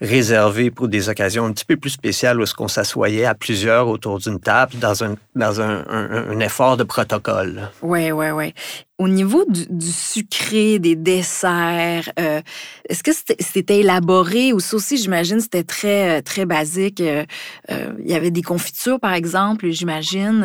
réservé 0.01 0.71
pour 0.71 0.87
des 0.89 1.09
occasions 1.09 1.45
un 1.45 1.53
petit 1.53 1.65
peu 1.65 1.77
plus 1.77 1.91
spéciales 1.91 2.39
où 2.39 2.45
est-ce 2.45 2.55
qu'on 2.55 2.69
s'assoyait 2.69 3.25
à 3.25 3.35
plusieurs 3.35 3.89
autour 3.89 4.19
d'une 4.21 4.39
table 4.39 4.79
dans 4.79 5.03
un, 5.03 5.17
dans 5.35 5.61
un, 5.61 5.85
un- 5.89 6.31
un 6.31 6.41
effort 6.41 6.77
de 6.77 6.85
protocole. 6.85 7.69
Oui, 7.83 8.13
oui, 8.13 8.27
oui. 8.31 8.55
Au 8.99 9.09
niveau 9.09 9.45
du, 9.49 9.67
du 9.69 9.91
sucré, 9.91 10.79
des 10.79 10.95
desserts, 10.95 12.11
euh, 12.21 12.41
est-ce 12.89 13.03
que 13.03 13.11
c'était 13.13 13.79
élaboré 13.81 14.53
ou 14.53 14.61
ça 14.61 14.77
aussi, 14.77 14.99
j'imagine, 14.99 15.41
c'était 15.41 15.65
très, 15.65 16.19
euh, 16.19 16.23
très 16.23 16.47
basique? 16.47 17.01
euh, 17.01 17.25
euh, 17.71 17.93
Il 18.05 18.11
y 18.11 18.15
avait 18.15 18.31
des 18.31 18.43
confitures, 18.43 19.01
par 19.01 19.15
exemple, 19.15 19.69
j'imagine. 19.71 20.45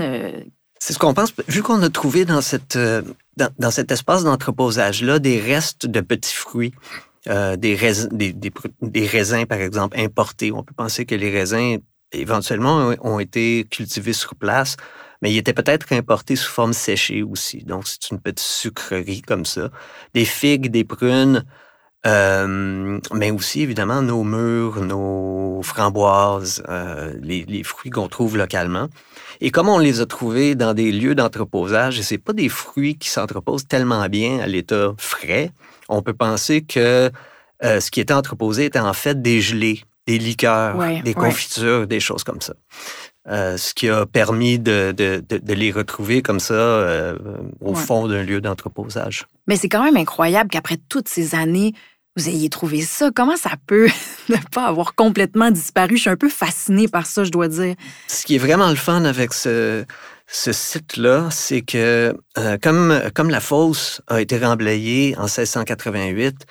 C'est 0.79 0.93
ce 0.93 0.99
qu'on 0.99 1.13
pense. 1.13 1.31
Vu 1.47 1.61
qu'on 1.63 1.81
a 1.81 1.89
trouvé 1.89 2.25
dans, 2.25 2.41
cette, 2.41 2.77
dans, 3.37 3.49
dans 3.57 3.71
cet 3.71 3.91
espace 3.91 4.23
d'entreposage-là 4.23 5.19
des 5.19 5.39
restes 5.39 5.85
de 5.85 6.01
petits 6.01 6.33
fruits, 6.35 6.73
euh, 7.29 7.55
des, 7.55 7.75
raisins, 7.75 8.09
des, 8.11 8.33
des 8.33 8.51
des 8.81 9.05
raisins, 9.07 9.45
par 9.45 9.59
exemple, 9.59 9.99
importés. 9.99 10.51
On 10.51 10.63
peut 10.63 10.73
penser 10.75 11.05
que 11.05 11.15
les 11.15 11.29
raisins, 11.31 11.77
éventuellement, 12.11 12.93
ont- 13.01 13.19
été 13.19 13.65
cultivés 13.69 14.13
sur 14.13 14.35
place, 14.35 14.75
mais 15.21 15.31
ils 15.31 15.37
étaient 15.37 15.53
peut-être 15.53 15.91
importés 15.93 16.35
sous 16.35 16.51
forme 16.51 16.73
séchée 16.73 17.23
aussi. 17.23 17.63
Donc, 17.63 17.87
c'est 17.87 18.11
une 18.11 18.19
petite 18.19 18.39
sucrerie 18.39 19.21
comme 19.21 19.45
ça. 19.45 19.69
Des 20.13 20.25
figues, 20.25 20.69
des 20.69 20.83
prunes, 20.83 21.45
euh, 22.05 22.99
mais 23.13 23.31
aussi, 23.31 23.61
évidemment, 23.61 24.01
nos 24.01 24.23
mûres, 24.23 24.81
nos 24.81 25.61
framboises, 25.63 26.61
euh, 26.67 27.13
les, 27.21 27.45
les 27.45 27.63
fruits 27.63 27.91
qu'on 27.91 28.09
trouve 28.09 28.35
localement. 28.37 28.89
Et 29.39 29.51
comme 29.51 29.69
on 29.69 29.79
les 29.79 30.01
a 30.01 30.05
trouvés 30.05 30.55
dans 30.55 30.73
des 30.73 30.91
lieux 30.91 31.15
d'entreposage, 31.15 31.99
et 31.99 32.03
c'est 32.03 32.17
pas 32.17 32.33
des 32.33 32.49
fruits 32.49 32.97
qui 32.97 33.09
s'entreposent 33.09 33.67
tellement 33.67 34.07
bien 34.09 34.39
à 34.39 34.47
l'état 34.47 34.93
frais, 34.97 35.51
on 35.93 36.01
peut 36.01 36.13
penser 36.13 36.61
que 36.61 37.11
euh, 37.63 37.79
ce 37.79 37.91
qui 37.91 37.99
était 38.01 38.13
entreposé 38.13 38.65
était 38.65 38.79
en 38.79 38.93
fait 38.93 39.21
des 39.21 39.41
gelées, 39.41 39.81
des 40.07 40.17
liqueurs, 40.17 40.75
Ouais, 40.75 41.01
des 41.01 41.11
ouais. 41.11 41.13
confitures, 41.13 41.87
des 41.87 41.99
choses 41.99 42.23
comme 42.23 42.41
ça. 42.41 42.53
ce 43.27 43.73
qui 43.73 43.89
a 43.89 44.05
permis 44.05 44.59
de, 44.59 44.93
les 45.47 45.71
retrouver 45.71 46.21
comme 46.21 46.39
ça 46.39 47.15
au 47.61 47.73
fond 47.73 48.07
d'un 48.07 48.23
lieu 48.23 48.41
d'entreposage. 48.41 49.27
Mais 49.47 49.55
c'est 49.55 49.69
quand 49.69 49.83
même 49.83 49.97
incroyable 49.97 50.49
qu'après 50.49 50.77
toutes 50.89 51.07
ces 51.07 51.35
années, 51.35 51.73
vous 52.15 52.29
ayez 52.29 52.49
trouvé 52.49 52.81
ça. 52.81 53.09
Comment 53.13 53.37
ça 53.37 53.51
peut 53.65 53.87
ne 54.29 54.35
pas 54.51 54.67
avoir 54.67 54.95
complètement 54.95 55.51
disparu? 55.51 55.97
Je 55.97 56.01
suis 56.01 56.09
un 56.09 56.17
peu 56.17 56.29
fascinée 56.29 56.87
par 56.87 57.05
ça, 57.05 57.23
je 57.23 57.31
dois 57.31 57.47
dire. 57.47 57.75
Ce 58.07 58.25
qui 58.25 58.35
est 58.35 58.39
vraiment 58.39 58.69
le 58.69 58.75
fun 58.75 59.03
avec 59.05 59.33
ce, 59.33 59.85
ce 60.33 60.51
site-là, 60.51 61.27
c'est 61.29 61.61
que 61.61 62.17
euh, 62.39 62.57
comme, 62.61 62.99
comme 63.13 63.29
la 63.29 63.39
fosse 63.39 64.01
a 64.07 64.19
été 64.19 64.39
remblayée 64.39 65.15
en 65.17 65.25
1688, 65.25 66.47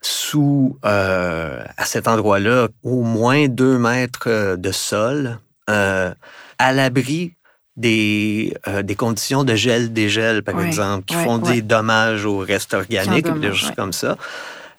sous, 0.00 0.78
euh, 0.84 1.64
à 1.76 1.84
cet 1.84 2.06
endroit-là, 2.06 2.68
au 2.84 3.02
moins 3.02 3.48
deux 3.48 3.78
mètres 3.78 4.54
de 4.56 4.70
sol, 4.70 5.40
euh, 5.68 6.14
à 6.58 6.72
l'abri 6.72 7.32
des, 7.76 8.56
des 8.84 8.94
conditions 8.94 9.42
de 9.42 9.56
gel-dégel, 9.56 10.44
par 10.44 10.64
exemple, 10.64 11.04
qui 11.04 11.14
font 11.14 11.38
des 11.38 11.62
dommages 11.62 12.24
aux 12.24 12.38
restes 12.38 12.74
organiques, 12.74 13.28
des 13.40 13.52
choses 13.52 13.72
comme 13.76 13.92
ça. 13.92 14.16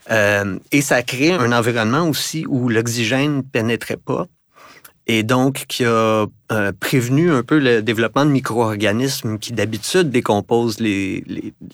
et 0.10 0.82
ça 0.82 1.04
crée 1.04 1.34
un 1.34 1.52
environnement 1.52 2.08
aussi 2.08 2.46
où 2.48 2.70
l'oxygène 2.70 3.38
ne 3.38 3.42
pénétrait 3.42 3.98
pas 3.98 4.26
et 5.08 5.24
donc 5.24 5.66
qui 5.68 5.86
a 5.86 6.26
euh, 6.52 6.72
prévenu 6.80 7.32
un 7.32 7.42
peu 7.42 7.60
le 7.60 7.82
développement 7.82 8.26
de 8.26 8.32
micro-organismes 8.32 9.40
qui 9.40 9.54
d'habitude 9.54 10.10
décomposent 10.10 10.80
les, 10.80 11.24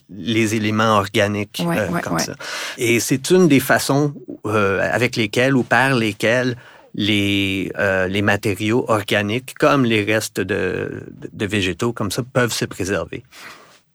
les, 0.10 0.56
éléments 0.56 0.98
organiques 0.98 1.63
euh, 1.65 1.88
comme 2.04 2.19
ça. 2.19 2.34
Et 2.78 3.00
c'est 3.00 3.32
une 3.32 3.48
des 3.48 3.60
façons 3.60 4.13
euh, 4.46 4.80
avec 4.91 5.15
lesquelles 5.15 5.56
ou 5.56 5.63
par 5.63 5.96
lesquelles 5.96 6.56
les, 6.96 7.72
les 8.08 8.22
matériaux 8.22 8.86
organiques, 8.88 9.56
comme 9.56 9.84
les 9.84 10.04
restes 10.04 10.39
de, 10.39 11.04
de, 11.34 11.46
végétaux, 11.48 11.91
comme 11.91 12.12
ça, 12.12 12.22
peuvent 12.22 12.54
se 12.54 12.65
préserver. 12.65 13.24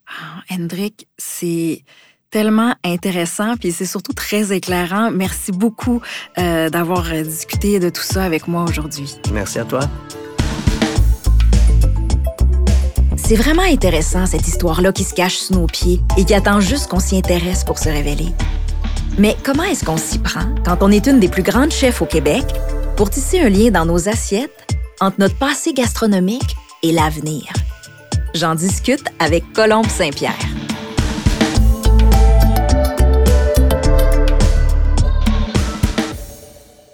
Ah, 0.09 0.43
Hendrik, 0.51 1.07
c'est 1.17 1.85
tellement 2.31 2.75
intéressant, 2.85 3.57
puis 3.57 3.73
c'est 3.73 3.87
surtout 3.87 4.13
très 4.13 4.53
éclairant. 4.53 5.11
Merci 5.11 5.53
beaucoup 5.53 6.01
euh, 6.39 6.69
d'avoir 6.69 7.07
euh, 7.13 7.23
discuté 7.23 7.79
de 7.79 7.89
tout 7.89 8.03
ça 8.03 8.25
avec 8.25 8.49
moi 8.49 8.65
aujourd'hui. 8.69 9.17
Merci 9.33 9.59
à 9.59 9.65
toi. 9.65 9.81
C'est 13.17 13.37
vraiment 13.37 13.63
intéressant, 13.63 14.25
cette 14.27 14.47
histoire-là 14.49 14.93
qui 14.93 15.05
se 15.05 15.13
cache 15.13 15.37
sous 15.37 15.55
nos 15.55 15.67
pieds 15.67 16.01
et 16.17 16.25
qui 16.25 16.35
attend 16.35 16.61
juste 16.61 16.89
qu'on 16.89 17.01
s'y 17.01 17.17
intéresse 17.17 17.65
pour 17.65 17.79
se 17.79 17.89
révéler. 17.89 18.29
Mais 19.19 19.37
comment 19.43 19.65
est-ce 19.65 19.85
qu'on 19.85 19.97
s'y 19.97 20.19
prend 20.19 20.55
quand 20.65 20.79
on 20.81 20.91
est 20.91 21.07
une 21.07 21.21
des 21.21 21.29
plus 21.29 21.43
grandes 21.43 21.73
chefs 21.73 22.01
au 22.01 22.07
Québec 22.07 22.45
pour 22.97 23.11
tisser 23.11 23.41
un 23.41 23.49
lien 23.49 23.71
dans 23.71 23.85
nos 23.85 24.09
assiettes 24.09 24.75
entre 25.01 25.17
notre 25.19 25.37
passé 25.37 25.75
gastronomique 25.75 26.57
et 26.83 26.93
l'avenir? 26.93 27.45
J'en 28.35 28.55
discute 28.55 29.05
avec 29.19 29.53
Colombe 29.53 29.89
Saint-Pierre. 29.89 30.48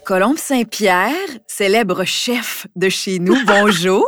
Colombe 0.04 0.36
Saint-Pierre, 0.36 1.12
célèbre 1.46 2.04
chef 2.04 2.66
de 2.76 2.90
chez 2.90 3.18
nous, 3.18 3.36
bonjour. 3.46 4.04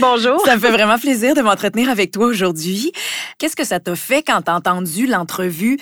bonjour. 0.00 0.40
Ça 0.44 0.56
me 0.56 0.60
fait 0.60 0.72
vraiment 0.72 0.98
plaisir 0.98 1.34
de 1.34 1.40
m'entretenir 1.40 1.88
avec 1.88 2.10
toi 2.10 2.26
aujourd'hui. 2.26 2.92
Qu'est-ce 3.38 3.54
que 3.54 3.64
ça 3.64 3.78
t'a 3.78 3.94
fait 3.94 4.22
quand 4.22 4.42
t'as 4.42 4.54
entendu 4.54 5.06
l'entrevue, 5.06 5.78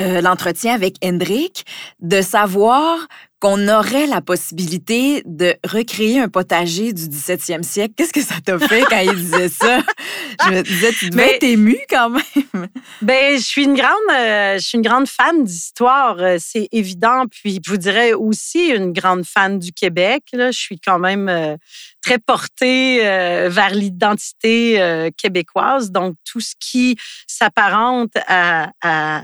euh, 0.00 0.20
l'entretien 0.20 0.74
avec 0.74 0.96
Hendrik, 1.02 1.64
de 2.00 2.20
savoir 2.20 2.98
qu'on 3.40 3.68
aurait 3.68 4.06
la 4.06 4.20
possibilité 4.20 5.22
de 5.24 5.54
recréer 5.64 6.18
un 6.18 6.28
potager 6.28 6.92
du 6.92 7.04
17e 7.04 7.62
siècle? 7.62 7.94
Qu'est-ce 7.96 8.12
que 8.12 8.22
ça 8.22 8.34
t'a 8.44 8.58
fait 8.58 8.82
quand 8.82 8.98
il 8.98 9.14
disait 9.14 9.48
ça? 9.48 9.80
Je 10.44 10.50
me 10.50 10.62
disais, 10.62 10.92
tu 10.92 11.10
devais 11.10 11.36
être 11.36 11.44
émue 11.44 11.78
quand 11.88 12.10
même. 12.10 12.68
Ben, 13.02 13.36
je 13.36 13.42
suis 13.42 13.64
une 13.64 13.74
grande, 13.74 13.92
euh, 14.12 14.54
je 14.54 14.64
suis 14.64 14.76
une 14.76 14.82
grande 14.82 15.08
fan 15.08 15.44
d'histoire, 15.44 16.16
euh, 16.18 16.36
c'est 16.38 16.68
évident. 16.72 17.24
Puis, 17.30 17.60
je 17.64 17.70
vous 17.70 17.76
dirais 17.76 18.12
aussi 18.12 18.68
une 18.68 18.92
grande 18.92 19.24
fan 19.24 19.58
du 19.58 19.72
Québec. 19.72 20.24
Là. 20.32 20.50
Je 20.50 20.58
suis 20.58 20.78
quand 20.78 20.98
même 20.98 21.28
euh, 21.28 21.56
très 22.02 22.18
portée 22.18 22.98
vers 22.98 23.70
l'identité 23.70 25.10
québécoise. 25.16 25.90
Donc, 25.90 26.14
tout 26.24 26.40
ce 26.40 26.54
qui 26.58 26.96
s'apparente 27.26 28.12
à, 28.26 28.70
à 28.82 29.22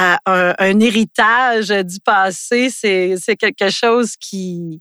un, 0.00 0.80
héritage 0.80 1.68
du 1.68 2.00
passé, 2.00 2.70
c'est 2.70 3.36
quelque 3.36 3.70
chose 3.70 4.16
qui, 4.16 4.80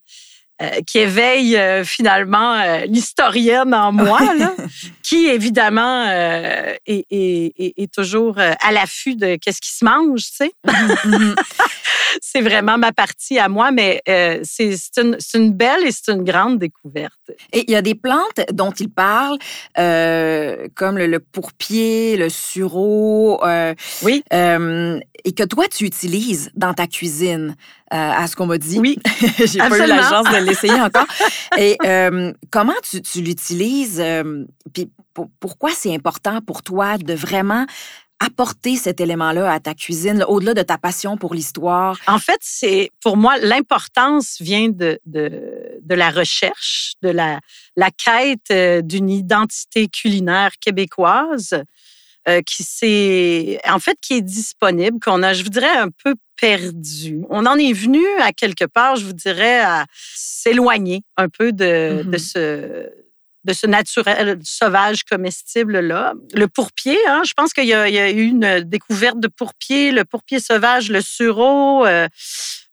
euh, 0.62 0.82
qui 0.86 1.00
éveille 1.00 1.56
euh, 1.56 1.86
finalement 1.86 2.56
euh, 2.56 2.86
l'historienne 2.86 3.74
en 3.74 3.93
moi, 3.93 4.19
là, 4.36 4.54
qui 5.04 5.28
évidemment 5.28 6.06
est, 6.06 6.82
est, 6.86 7.54
est, 7.58 7.93
toujours 7.93 8.38
à 8.38 8.72
l'affût 8.74 9.15
de 9.15 9.38
qu'est-ce 9.38 9.62
qui 9.62 9.74
se 9.74 9.86
mange, 9.86 10.22
tu 10.24 10.36
sais. 10.36 10.52
Mhm, 10.65 11.17
mhm. 11.17 11.36
c'est 12.22 12.41
vraiment 12.41 12.78
ma 12.78 12.91
partie 12.91 13.39
à 13.39 13.48
moi, 13.48 13.72
mais 13.72 14.02
c'est 14.43 14.76
une, 14.98 15.17
une, 15.34 15.54
belle 15.54 15.86
et 15.86 15.91
c'est 15.91 16.12
une 16.12 16.26
grande 16.26 16.60
découverte. 16.60 17.13
Et 17.54 17.63
il 17.67 17.72
y 17.72 17.76
a 17.76 17.82
des 17.82 17.95
plantes 17.95 18.41
dont 18.52 18.72
il 18.72 18.89
parle, 18.89 19.38
comme 19.76 20.98
le, 20.98 21.08
le, 21.08 21.19
pourpier, 21.19 22.17
le 22.17 22.30
sureau. 22.30 23.41
oui. 24.02 24.24
et 24.32 25.32
que 25.32 25.43
toi, 25.43 25.65
tu 25.69 25.86
utilises 25.86 26.52
dans 26.56 26.74
ta 26.74 26.88
cuisine. 26.88 27.56
Euh, 27.91 27.97
à 27.97 28.28
ce 28.28 28.36
qu'on 28.36 28.45
m'a 28.45 28.60
dit. 28.60 28.78
Oui. 28.78 28.99
J'ai 29.39 29.58
pas 29.58 29.75
eu 29.84 29.88
la 29.88 30.08
chance 30.08 30.30
de 30.30 30.45
l'essayer 30.45 30.80
encore. 30.80 31.08
Et 31.58 31.75
euh, 31.84 32.32
comment 32.52 32.75
tu, 32.88 33.02
tu 33.02 33.21
l'utilises? 33.21 33.99
Euh, 33.99 34.45
puis 34.73 34.91
pourquoi 35.39 35.71
c'est 35.71 35.93
important 35.93 36.39
pour 36.41 36.62
toi 36.62 36.99
de 36.99 37.15
vraiment 37.15 37.65
apporter 38.19 38.75
cet 38.75 39.02
élément-là 39.02 39.52
à 39.52 39.60
ta 39.60 39.73
cuisine, 39.73 40.23
au-delà 40.28 40.54
de 40.54 40.62
ta 40.62 40.78
passion 40.78 41.17
pour 41.17 41.34
l'histoire? 41.34 41.97
En 42.06 42.19
fait, 42.19 42.38
c'est 42.41 42.91
pour 43.02 43.17
moi, 43.17 43.39
l'importance 43.39 44.38
vient 44.39 44.69
de, 44.69 44.99
de, 45.08 45.80
de, 45.82 45.95
la 45.95 46.12
recherche, 46.12 46.93
de 47.02 47.10
la, 47.10 47.39
la 47.75 47.89
quête 47.89 48.86
d'une 48.86 49.10
identité 49.10 49.88
culinaire 49.88 50.52
québécoise. 50.62 51.56
Euh, 52.30 52.42
qui 52.42 52.63
c'est 52.63 53.60
en 53.68 53.80
fait 53.80 53.98
qui 54.02 54.13
est 54.13 54.22
disponible, 54.22 55.00
qu'on 55.00 55.24
a, 55.24 55.34
je 55.34 55.44
vous 55.44 55.50
dirais, 55.50 55.78
un 55.78 55.89
peu 56.04 56.15
perdu. 56.39 57.22
On 57.30 57.46
en 57.46 57.56
est 57.56 57.74
venu 57.74 58.06
à 58.22 58.32
quelque 58.34 58.65
part, 58.65 58.98
je 58.98 59.06
vous 59.06 59.13
dirais, 59.13 59.60
à 59.62 59.86
s'éloigner 60.15 61.02
un 61.18 61.28
peu 61.28 61.52
de, 61.52 62.04
de 62.04 62.18
mm-hmm. 62.18 62.20
ce 62.20 62.89
de 63.46 63.54
ce 63.54 63.68
naturel 63.68 64.38
sauvage 64.44 65.04
comestible 65.04 65.80
là. 65.80 66.13
Le 66.34 66.48
pourpier, 66.48 66.98
hein, 67.08 67.22
je 67.26 67.34
pense 67.34 67.54
qu'il 67.54 67.65
y, 67.65 67.74
a 67.74 68.12
eu 68.12 68.24
une 68.24 68.60
découverte 68.62 69.20
de 69.20 69.28
pourpier, 69.28 69.92
le 69.92 70.04
pourpier 70.06 70.39
sauvage, 70.39 70.92
le 70.92 71.02
sureau. 71.02 71.86
Euh, 71.86 72.08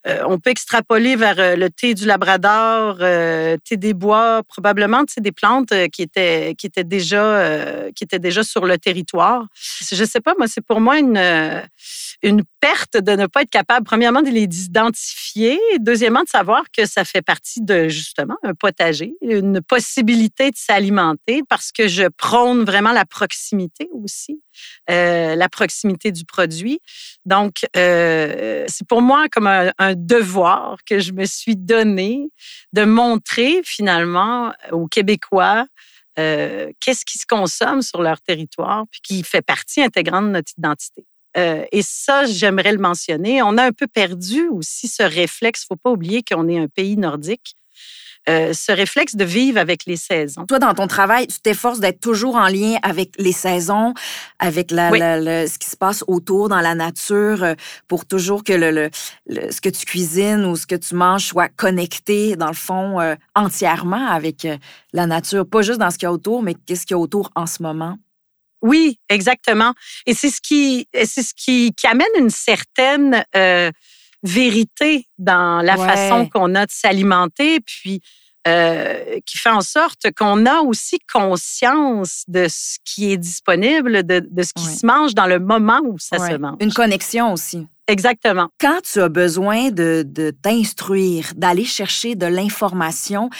euh, 0.06 0.22
on 0.26 0.38
peut 0.38 0.50
extrapoler 0.50 1.16
vers 1.16 1.38
euh, 1.38 1.56
le 1.56 1.68
thé 1.68 1.94
du 1.94 2.06
Labrador, 2.06 2.98
euh, 3.00 3.56
thé 3.64 3.76
des 3.76 3.92
bois, 3.92 4.42
probablement 4.46 5.02
des 5.18 5.32
plantes 5.32 5.72
qui 5.92 6.02
étaient 6.02 6.54
qui 6.56 6.66
étaient 6.66 6.84
déjà 6.84 7.90
qui 7.94 8.04
étaient 8.04 8.18
déjà 8.18 8.44
sur 8.44 8.66
le 8.66 8.78
territoire. 8.78 9.46
Je 9.90 10.04
sais 10.04 10.20
pas, 10.20 10.34
moi 10.38 10.46
c'est 10.46 10.64
pour 10.64 10.80
moi 10.80 10.98
une 10.98 11.18
une 12.22 12.42
perte 12.60 12.96
de 12.96 13.12
ne 13.12 13.26
pas 13.26 13.42
être 13.42 13.50
capable, 13.50 13.86
premièrement, 13.86 14.22
de 14.22 14.30
les 14.30 14.42
identifier, 14.42 15.58
deuxièmement, 15.80 16.22
de 16.22 16.28
savoir 16.28 16.64
que 16.76 16.86
ça 16.86 17.04
fait 17.04 17.22
partie 17.22 17.60
de, 17.60 17.88
justement, 17.88 18.36
un 18.42 18.54
potager, 18.54 19.14
une 19.20 19.60
possibilité 19.60 20.50
de 20.50 20.56
s'alimenter 20.56 21.42
parce 21.48 21.72
que 21.72 21.88
je 21.88 22.04
prône 22.08 22.64
vraiment 22.64 22.92
la 22.92 23.04
proximité 23.04 23.88
aussi, 23.92 24.40
euh, 24.90 25.34
la 25.34 25.48
proximité 25.48 26.12
du 26.12 26.24
produit. 26.24 26.80
Donc, 27.24 27.66
euh, 27.76 28.64
c'est 28.68 28.86
pour 28.86 29.02
moi 29.02 29.26
comme 29.30 29.46
un, 29.46 29.72
devoir 29.94 30.78
que 30.84 31.00
je 31.00 31.12
me 31.12 31.24
suis 31.24 31.56
donné 31.56 32.28
de 32.72 32.84
montrer 32.84 33.60
finalement 33.64 34.52
aux 34.72 34.86
Québécois 34.86 35.66
euh, 36.18 36.70
qu'est-ce 36.80 37.04
qui 37.04 37.18
se 37.18 37.26
consomme 37.26 37.82
sur 37.82 38.02
leur 38.02 38.20
territoire, 38.20 38.84
puis 38.90 39.00
qui 39.02 39.22
fait 39.22 39.42
partie 39.42 39.82
intégrante 39.82 40.26
de 40.26 40.30
notre 40.30 40.52
identité. 40.56 41.04
Et 41.70 41.82
ça, 41.82 42.24
j'aimerais 42.24 42.72
le 42.72 42.78
mentionner. 42.78 43.42
On 43.42 43.58
a 43.58 43.64
un 43.64 43.72
peu 43.72 43.86
perdu 43.86 44.48
aussi 44.48 44.88
ce 44.88 45.02
réflexe. 45.02 45.64
Il 45.64 45.64
ne 45.64 45.76
faut 45.76 45.80
pas 45.82 45.90
oublier 45.90 46.22
qu'on 46.22 46.48
est 46.48 46.58
un 46.58 46.66
pays 46.66 46.96
nordique. 46.96 47.56
Euh, 48.28 48.52
ce 48.52 48.72
réflexe 48.72 49.14
de 49.14 49.24
vivre 49.24 49.58
avec 49.58 49.86
les 49.86 49.96
saisons. 49.96 50.46
Toi, 50.46 50.58
dans 50.58 50.74
ton 50.74 50.86
travail, 50.86 51.28
tu 51.28 51.38
t'efforces 51.40 51.78
d'être 51.78 52.00
toujours 52.00 52.36
en 52.36 52.48
lien 52.48 52.76
avec 52.82 53.12
les 53.18 53.32
saisons, 53.32 53.94
avec 54.38 54.70
la, 54.72 54.90
ce 55.46 55.58
qui 55.58 55.68
se 55.68 55.76
passe 55.76 56.02
autour 56.08 56.48
dans 56.48 56.60
la 56.60 56.74
nature, 56.74 57.44
euh, 57.44 57.54
pour 57.86 58.04
toujours 58.04 58.42
que 58.42 58.52
le, 58.52 58.90
ce 59.28 59.60
que 59.60 59.68
tu 59.68 59.86
cuisines 59.86 60.44
ou 60.44 60.56
ce 60.56 60.66
que 60.66 60.74
tu 60.74 60.94
manges 60.94 61.26
soit 61.26 61.48
connecté, 61.48 62.36
dans 62.36 62.48
le 62.48 62.54
fond, 62.54 62.98
entièrement 63.34 64.06
avec 64.08 64.46
la 64.92 65.06
nature. 65.06 65.46
Pas 65.46 65.62
juste 65.62 65.78
dans 65.78 65.90
ce 65.90 65.98
qu'il 65.98 66.06
y 66.06 66.08
a 66.08 66.12
autour, 66.12 66.42
mais 66.42 66.54
qu'est-ce 66.54 66.86
qu'il 66.86 66.94
y 66.94 66.98
a 66.98 66.98
autour 66.98 67.30
en 67.34 67.46
ce 67.46 67.62
moment? 67.62 67.96
Oui, 68.62 68.98
exactement. 69.08 69.74
Et 70.06 70.14
c'est 70.14 70.30
ce 70.30 70.40
qui, 70.40 70.88
c'est 70.92 71.22
ce 71.22 71.34
qui, 71.34 71.72
qui, 71.74 71.86
amène 71.86 72.06
une 72.18 72.30
certaine 72.30 73.24
euh, 73.36 73.70
vérité 74.22 75.06
dans 75.18 75.62
la 75.62 75.76
façon 75.76 76.28
qu'on 76.28 76.54
a 76.54 76.66
de 76.66 76.72
s'alimenter. 76.72 77.60
Puis 77.60 78.00
euh, 78.46 79.18
qui 79.26 79.38
fait 79.38 79.50
en 79.50 79.60
sorte 79.60 80.06
qu'on 80.16 80.46
a 80.46 80.60
aussi 80.60 81.00
conscience 81.12 82.22
de 82.28 82.46
ce 82.48 82.78
qui 82.84 83.10
est 83.10 83.16
disponible, 83.16 84.06
de, 84.06 84.24
de 84.30 84.42
ce 84.44 84.52
qui 84.52 84.66
se 84.66 84.86
mange 84.86 85.16
dans 85.16 85.26
le 85.26 85.40
moment 85.40 85.80
où 85.82 85.98
ça 85.98 86.18
se 86.18 86.36
mange. 86.36 86.54
Une 86.60 86.72
connexion 86.72 87.32
aussi. 87.32 87.66
Exactement. 87.88 88.48
Quand 88.60 88.78
tu 88.82 89.00
as 89.00 89.08
besoin 89.08 89.70
de, 89.70 90.04
de 90.06 90.30
t'instruire, 90.30 91.32
d'aller 91.34 91.64
chercher 91.64 92.14
de 92.14 92.26
l'information, 92.26 93.30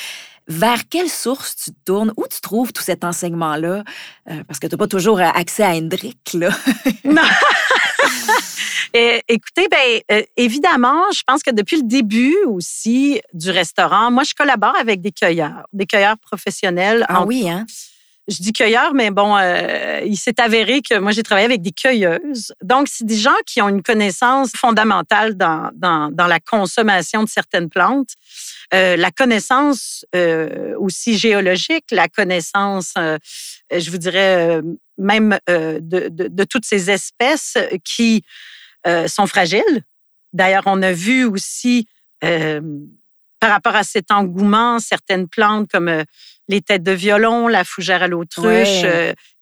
vers 0.48 0.88
quelle 0.88 1.08
source 1.08 1.54
tu 1.54 1.70
te 1.70 1.78
tournes? 1.84 2.12
Où 2.16 2.24
tu 2.28 2.40
trouves 2.40 2.72
tout 2.72 2.82
cet 2.82 3.04
enseignement-là? 3.04 3.84
Euh, 4.30 4.44
parce 4.48 4.58
que 4.58 4.66
tu 4.66 4.74
n'as 4.74 4.78
pas 4.78 4.88
toujours 4.88 5.20
accès 5.20 5.62
à 5.62 5.70
Hendrick, 5.70 6.32
là. 6.34 6.50
non! 7.04 7.22
écoutez, 8.94 9.68
ben, 9.68 10.00
euh, 10.10 10.22
évidemment, 10.36 11.02
je 11.12 11.22
pense 11.26 11.42
que 11.42 11.50
depuis 11.50 11.76
le 11.76 11.82
début 11.82 12.36
aussi 12.46 13.20
du 13.32 13.50
restaurant, 13.50 14.10
moi, 14.10 14.22
je 14.24 14.34
collabore 14.34 14.76
avec 14.78 15.00
des 15.00 15.12
cueilleurs, 15.12 15.66
des 15.72 15.86
cueilleurs 15.86 16.18
professionnels. 16.18 17.04
Ah 17.08 17.24
oui, 17.24 17.48
hein? 17.48 17.66
Je 18.28 18.42
dis 18.42 18.52
cueilleurs, 18.52 18.92
mais 18.92 19.12
bon, 19.12 19.36
euh, 19.36 20.00
il 20.04 20.16
s'est 20.16 20.40
avéré 20.40 20.80
que 20.82 20.98
moi, 20.98 21.12
j'ai 21.12 21.22
travaillé 21.22 21.44
avec 21.46 21.62
des 21.62 21.70
cueilleuses. 21.70 22.52
Donc, 22.60 22.88
c'est 22.90 23.06
des 23.06 23.16
gens 23.16 23.36
qui 23.46 23.62
ont 23.62 23.68
une 23.68 23.84
connaissance 23.84 24.50
fondamentale 24.56 25.36
dans, 25.36 25.70
dans, 25.74 26.10
dans 26.10 26.26
la 26.26 26.40
consommation 26.40 27.22
de 27.22 27.28
certaines 27.28 27.68
plantes. 27.68 28.14
Euh, 28.74 28.96
la 28.96 29.12
connaissance 29.12 30.04
euh, 30.16 30.74
aussi 30.78 31.16
géologique, 31.16 31.84
la 31.92 32.08
connaissance, 32.08 32.94
euh, 32.98 33.16
je 33.72 33.90
vous 33.90 33.98
dirais, 33.98 34.60
même 34.98 35.38
de, 35.46 35.78
de, 35.80 36.08
de, 36.28 36.44
toutes 36.44 36.64
ces 36.64 36.90
espèces 36.90 37.56
qui 37.84 38.24
sont 39.08 39.26
fragiles. 39.26 39.82
D'ailleurs, 40.32 40.64
on 40.66 40.82
a 40.82 40.92
vu 40.92 41.24
aussi, 41.24 41.86
par 42.20 43.50
rapport 43.50 43.74
à 43.74 43.84
cet 43.84 44.10
engouement, 44.10 44.78
certaines 44.78 45.28
plantes 45.28 45.68
comme 45.70 46.04
les 46.48 46.60
têtes 46.60 46.82
de 46.82 46.92
violon, 46.92 47.48
la 47.48 47.64
fougère 47.64 48.02
à 48.02 48.08
l'autruche, 48.08 48.84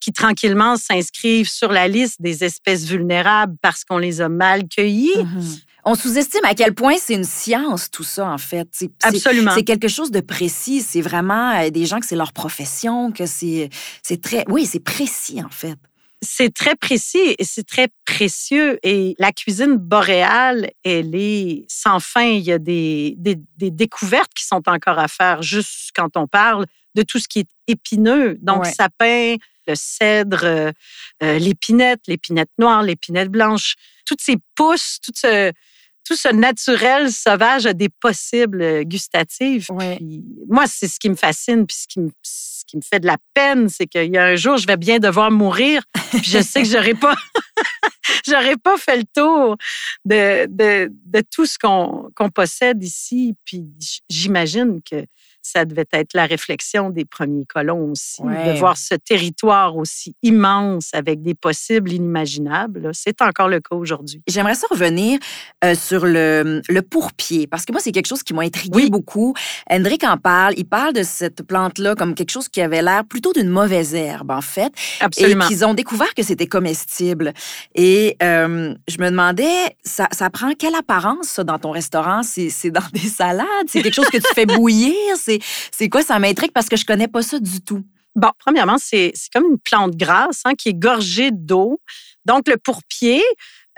qui 0.00 0.12
tranquillement 0.12 0.76
s'inscrivent 0.76 1.48
sur 1.48 1.72
la 1.72 1.88
liste 1.88 2.20
des 2.20 2.44
espèces 2.44 2.84
vulnérables 2.84 3.56
parce 3.60 3.84
qu'on 3.84 3.98
les 3.98 4.20
a 4.20 4.28
mal 4.28 4.68
cueillies. 4.68 5.16
Mm-hmm. 5.16 5.62
On 5.86 5.94
sous-estime 5.94 6.44
à 6.44 6.54
quel 6.54 6.74
point 6.74 6.94
c'est 6.98 7.12
une 7.12 7.24
science, 7.24 7.90
tout 7.90 8.04
ça, 8.04 8.26
en 8.30 8.38
fait. 8.38 8.68
Absolument. 9.02 9.52
C'est 9.54 9.64
quelque 9.64 9.88
chose 9.88 10.10
de 10.10 10.20
précis. 10.20 10.80
C'est 10.80 11.02
vraiment 11.02 11.50
euh, 11.50 11.68
des 11.68 11.84
gens 11.84 12.00
que 12.00 12.06
c'est 12.06 12.16
leur 12.16 12.32
profession, 12.32 13.12
que 13.12 13.26
c'est 13.26 13.68
très. 14.22 14.44
Oui, 14.48 14.64
c'est 14.64 14.80
précis, 14.80 15.42
en 15.44 15.50
fait. 15.50 15.76
C'est 16.26 16.52
très 16.52 16.74
précis 16.74 17.34
et 17.38 17.44
c'est 17.44 17.66
très 17.66 17.88
précieux. 18.04 18.78
Et 18.82 19.14
la 19.18 19.32
cuisine 19.32 19.76
boréale, 19.76 20.70
elle 20.84 21.14
est 21.14 21.64
sans 21.68 22.00
fin. 22.00 22.24
Il 22.24 22.42
y 22.42 22.52
a 22.52 22.58
des, 22.58 23.14
des, 23.18 23.70
découvertes 23.70 24.32
qui 24.34 24.44
sont 24.44 24.62
encore 24.66 24.98
à 24.98 25.08
faire 25.08 25.42
juste 25.42 25.90
quand 25.94 26.16
on 26.16 26.26
parle 26.26 26.66
de 26.94 27.02
tout 27.02 27.18
ce 27.18 27.28
qui 27.28 27.40
est 27.40 27.48
épineux. 27.66 28.38
Donc, 28.40 28.66
sapin, 28.66 29.36
le 29.66 29.74
cèdre, 29.74 30.44
euh, 30.44 30.72
euh, 31.22 31.38
l'épinette, 31.38 32.00
l'épinette 32.06 32.50
noire, 32.58 32.82
l'épinette 32.82 33.30
blanche, 33.30 33.74
toutes 34.04 34.20
ces 34.20 34.36
pousses, 34.54 34.98
tout 35.02 35.12
ce, 35.14 35.52
tout 36.04 36.16
ce 36.16 36.28
naturel 36.28 37.10
sauvage 37.10 37.66
a 37.66 37.72
des 37.72 37.88
possibles 37.88 38.62
euh, 38.62 38.82
gustatives. 38.84 39.68
moi, 40.48 40.66
c'est 40.66 40.88
ce 40.88 40.98
qui 40.98 41.08
me 41.08 41.16
fascine, 41.16 41.66
puis 41.66 41.76
ce 41.76 41.86
qui 41.88 42.00
me, 42.00 42.10
ce 42.22 42.64
qui 42.66 42.76
me 42.76 42.82
fait 42.82 43.00
de 43.00 43.06
la 43.06 43.16
peine, 43.32 43.68
c'est 43.68 43.86
qu'il 43.86 44.12
y 44.12 44.18
a 44.18 44.24
un 44.24 44.36
jour, 44.36 44.56
je 44.56 44.66
vais 44.66 44.76
bien 44.76 44.98
devoir 44.98 45.30
mourir, 45.30 45.82
puis 46.10 46.22
je 46.22 46.40
sais 46.40 46.62
que 46.62 46.68
j'aurais 46.68 46.94
pas, 46.94 47.14
j'aurais 48.28 48.56
pas 48.56 48.76
fait 48.76 48.98
le 48.98 49.04
tour 49.14 49.56
de, 50.04 50.46
de, 50.46 50.92
de 51.06 51.22
tout 51.30 51.46
ce 51.46 51.58
qu'on 51.58 52.10
qu'on 52.14 52.28
possède 52.28 52.82
ici. 52.82 53.34
Puis 53.44 53.66
j'imagine 54.08 54.80
que 54.88 55.04
ça 55.44 55.64
devait 55.64 55.86
être 55.92 56.14
la 56.14 56.26
réflexion 56.26 56.90
des 56.90 57.04
premiers 57.04 57.44
colons 57.44 57.90
aussi, 57.90 58.22
de 58.22 58.58
voir 58.58 58.76
ce 58.76 58.94
territoire 58.94 59.76
aussi 59.76 60.16
immense 60.22 60.90
avec 60.92 61.22
des 61.22 61.34
possibles 61.34 61.92
inimaginables. 61.92 62.90
C'est 62.92 63.20
encore 63.22 63.48
le 63.48 63.60
cas 63.60 63.76
aujourd'hui. 63.76 64.22
J'aimerais 64.26 64.54
ça 64.54 64.66
revenir 64.70 65.18
euh, 65.62 65.74
sur 65.74 66.06
le, 66.06 66.62
le 66.68 66.82
pourpier, 66.82 67.46
parce 67.46 67.64
que 67.64 67.72
moi, 67.72 67.80
c'est 67.80 67.92
quelque 67.92 68.08
chose 68.08 68.22
qui 68.22 68.32
m'a 68.32 68.42
intrigué 68.42 68.88
beaucoup. 68.88 69.34
Hendrik 69.70 70.02
en 70.04 70.16
parle. 70.16 70.54
Il 70.56 70.64
parle 70.64 70.94
de 70.94 71.02
cette 71.02 71.42
plante-là 71.42 71.94
comme 71.94 72.14
quelque 72.14 72.30
chose 72.30 72.48
qui 72.48 72.60
avait 72.62 72.82
l'air 72.82 73.04
plutôt 73.04 73.32
d'une 73.32 73.50
mauvaise 73.50 73.94
herbe, 73.94 74.30
en 74.30 74.40
fait. 74.40 74.72
Absolument. 75.00 75.44
Et 75.44 75.48
qu'ils 75.48 75.64
ont 75.64 75.74
découvert 75.74 76.14
que 76.14 76.22
c'était 76.22 76.46
comestible. 76.46 77.32
Et 77.74 78.16
euh, 78.22 78.74
je 78.88 78.98
me 78.98 79.10
demandais, 79.10 79.76
ça, 79.84 80.08
ça 80.12 80.30
prend 80.30 80.52
quelle 80.58 80.74
apparence, 80.74 81.26
ça, 81.26 81.44
dans 81.44 81.58
ton 81.58 81.70
restaurant? 81.70 82.22
C'est 82.22 82.70
dans 82.70 82.88
des 82.92 83.08
salades? 83.08 83.46
C'est 83.68 83.82
quelque 83.82 83.94
chose 83.94 84.08
que 84.08 84.18
tu 84.18 84.34
fais 84.34 84.46
bouillir? 84.46 84.94
C'est 85.16 85.33
quoi? 85.90 86.02
Ça 86.02 86.18
m'intrigue 86.18 86.52
parce 86.52 86.68
que 86.68 86.76
je 86.76 86.84
connais 86.84 87.08
pas 87.08 87.22
ça 87.22 87.38
du 87.38 87.60
tout. 87.60 87.84
Bon, 88.16 88.30
premièrement, 88.38 88.76
c'est 88.78 89.12
comme 89.32 89.44
une 89.50 89.58
plante 89.58 89.96
grasse 89.96 90.42
hein, 90.44 90.54
qui 90.56 90.68
est 90.68 90.74
gorgée 90.74 91.30
d'eau. 91.32 91.80
Donc, 92.24 92.48
le 92.48 92.56
pourpier, 92.56 93.22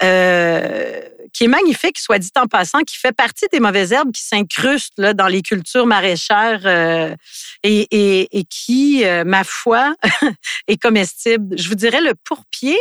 euh, 0.02 1.00
qui 1.32 1.44
est 1.44 1.48
magnifique, 1.48 1.98
soit 1.98 2.18
dit 2.18 2.30
en 2.36 2.46
passant, 2.46 2.80
qui 2.80 2.96
fait 2.96 3.12
partie 3.12 3.46
des 3.50 3.60
mauvaises 3.60 3.92
herbes 3.92 4.12
qui 4.12 4.22
s'incrustent 4.22 5.00
dans 5.00 5.26
les 5.26 5.42
cultures 5.42 5.86
maraîchères 5.86 6.62
euh, 6.64 7.14
et, 7.62 8.44
qui, 8.50 9.04
euh, 9.04 9.24
ma 9.24 9.42
foi, 9.42 9.94
est 10.68 10.80
comestible. 10.80 11.58
Je 11.58 11.68
vous 11.68 11.74
dirais, 11.74 12.00
le 12.00 12.14
pourpier 12.24 12.78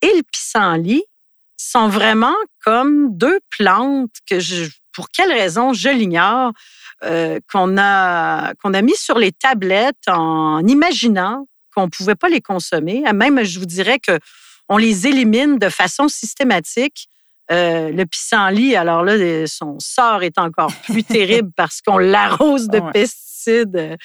et 0.00 0.12
le 0.16 0.22
pissenlit 0.30 1.04
sont 1.56 1.88
vraiment 1.88 2.34
comme 2.64 3.16
deux 3.16 3.40
plantes 3.50 4.14
que 4.28 4.36
pour 4.92 5.08
quelle 5.08 5.32
raison, 5.32 5.72
je 5.72 5.88
l'ignore, 5.88 6.52
euh, 7.04 7.38
qu'on 7.52 7.76
a, 7.78 8.54
qu'on 8.54 8.74
a 8.74 8.82
mis 8.82 8.96
sur 8.96 9.18
les 9.18 9.32
tablettes 9.32 10.08
en 10.08 10.66
imaginant 10.66 11.46
qu'on 11.74 11.84
ne 11.84 11.90
pouvait 11.90 12.14
pas 12.14 12.28
les 12.28 12.40
consommer. 12.40 13.02
Même, 13.12 13.42
je 13.44 13.58
vous 13.58 13.66
dirais 13.66 13.98
que 13.98 14.18
on 14.68 14.76
les 14.76 15.06
élimine 15.06 15.58
de 15.58 15.68
façon 15.68 16.08
systématique. 16.08 17.08
Euh, 17.50 17.90
le 17.90 18.06
pissenlit, 18.06 18.74
alors 18.74 19.04
là, 19.04 19.46
son 19.46 19.78
sort 19.78 20.22
est 20.22 20.38
encore 20.38 20.72
plus 20.84 21.04
terrible 21.04 21.50
parce 21.54 21.82
qu'on 21.82 21.98
l'arrose 21.98 22.68
de 22.68 22.80
pesticides. 22.92 23.98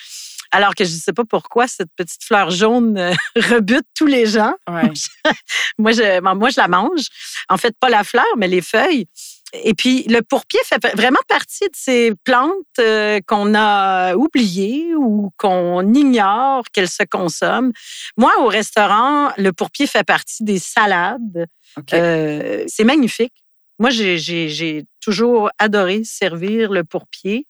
Alors 0.52 0.74
que 0.74 0.84
je 0.84 0.92
ne 0.92 0.98
sais 0.98 1.14
pas 1.14 1.26
pourquoi 1.26 1.68
cette 1.68 1.92
petite 1.96 2.24
fleur 2.24 2.50
jaune 2.50 2.98
euh, 2.98 3.14
rebute 3.36 3.86
tous 3.96 4.08
les 4.08 4.26
gens. 4.26 4.54
moi, 5.78 5.92
je, 5.92 6.20
moi, 6.22 6.50
je 6.50 6.60
la 6.60 6.68
mange. 6.68 7.06
En 7.50 7.58
fait, 7.58 7.76
pas 7.80 7.90
la 7.90 8.04
fleur, 8.04 8.26
mais 8.38 8.48
les 8.48 8.62
feuilles. 8.62 9.06
Et 9.54 9.74
puis, 9.74 10.04
le 10.04 10.22
pourpier 10.22 10.60
fait 10.64 10.80
vraiment 10.96 11.20
partie 11.28 11.66
de 11.66 11.76
ces 11.76 12.14
plantes 12.24 12.54
euh, 12.80 13.20
qu'on 13.26 13.56
a 13.56 14.16
oubliées 14.16 14.94
ou 14.96 15.32
qu'on 15.38 15.94
ignore 15.94 16.66
qu'elles 16.72 16.90
se 16.90 17.04
consomment. 17.04 17.72
Moi, 18.16 18.32
au 18.40 18.48
restaurant, 18.48 19.32
le 19.38 19.52
pourpier 19.52 19.88
fait 19.88 20.04
partie 20.04 20.44
des 20.44 20.60
salades. 20.60 21.48
Euh, 21.94 22.64
c'est 22.68 22.84
magnifique. 22.84 23.34
Moi, 23.80 23.90
j'ai 23.90 24.86
toujours 25.02 25.50
adoré 25.58 26.04
servir 26.04 26.72
le 26.72 26.84
pourpier. 26.84 27.48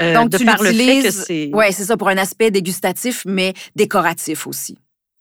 Euh, 0.00 0.14
Donc, 0.14 0.30
de 0.30 0.38
tu 0.38 0.44
par 0.44 0.62
le 0.62 0.72
fait 0.72 1.02
que 1.02 1.10
c'est. 1.10 1.50
Oui, 1.52 1.66
c'est 1.72 1.84
ça, 1.84 1.96
pour 1.96 2.08
un 2.08 2.16
aspect 2.16 2.50
dégustatif, 2.50 3.22
mais 3.26 3.52
décoratif 3.76 4.46
aussi. 4.46 4.76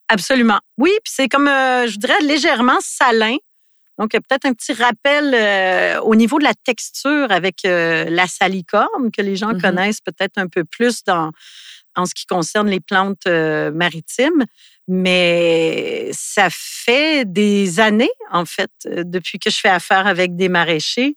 Absolument. 0.07 0.59
Oui, 0.77 0.91
puis 1.03 1.13
c'est 1.15 1.27
comme, 1.27 1.47
je 1.47 1.97
dirais, 1.97 2.19
légèrement 2.21 2.77
salin. 2.79 3.35
Donc, 4.01 4.13
il 4.13 4.15
y 4.15 4.17
a 4.17 4.21
peut-être 4.21 4.45
un 4.45 4.53
petit 4.53 4.73
rappel 4.73 5.31
euh, 5.35 6.01
au 6.01 6.15
niveau 6.15 6.39
de 6.39 6.43
la 6.43 6.55
texture 6.55 7.31
avec 7.31 7.65
euh, 7.65 8.05
la 8.09 8.25
salicorne 8.25 9.11
que 9.15 9.21
les 9.21 9.35
gens 9.35 9.53
mm-hmm. 9.53 9.61
connaissent 9.61 10.01
peut-être 10.01 10.39
un 10.39 10.47
peu 10.47 10.63
plus 10.63 11.03
dans, 11.03 11.31
en 11.95 12.07
ce 12.07 12.15
qui 12.15 12.25
concerne 12.25 12.67
les 12.67 12.79
plantes 12.79 13.27
euh, 13.27 13.69
maritimes. 13.69 14.43
Mais 14.87 16.09
ça 16.13 16.47
fait 16.49 17.31
des 17.31 17.79
années, 17.79 18.09
en 18.31 18.45
fait, 18.45 18.71
depuis 18.85 19.37
que 19.37 19.51
je 19.51 19.59
fais 19.59 19.69
affaire 19.69 20.07
avec 20.07 20.35
des 20.35 20.49
maraîchers, 20.49 21.13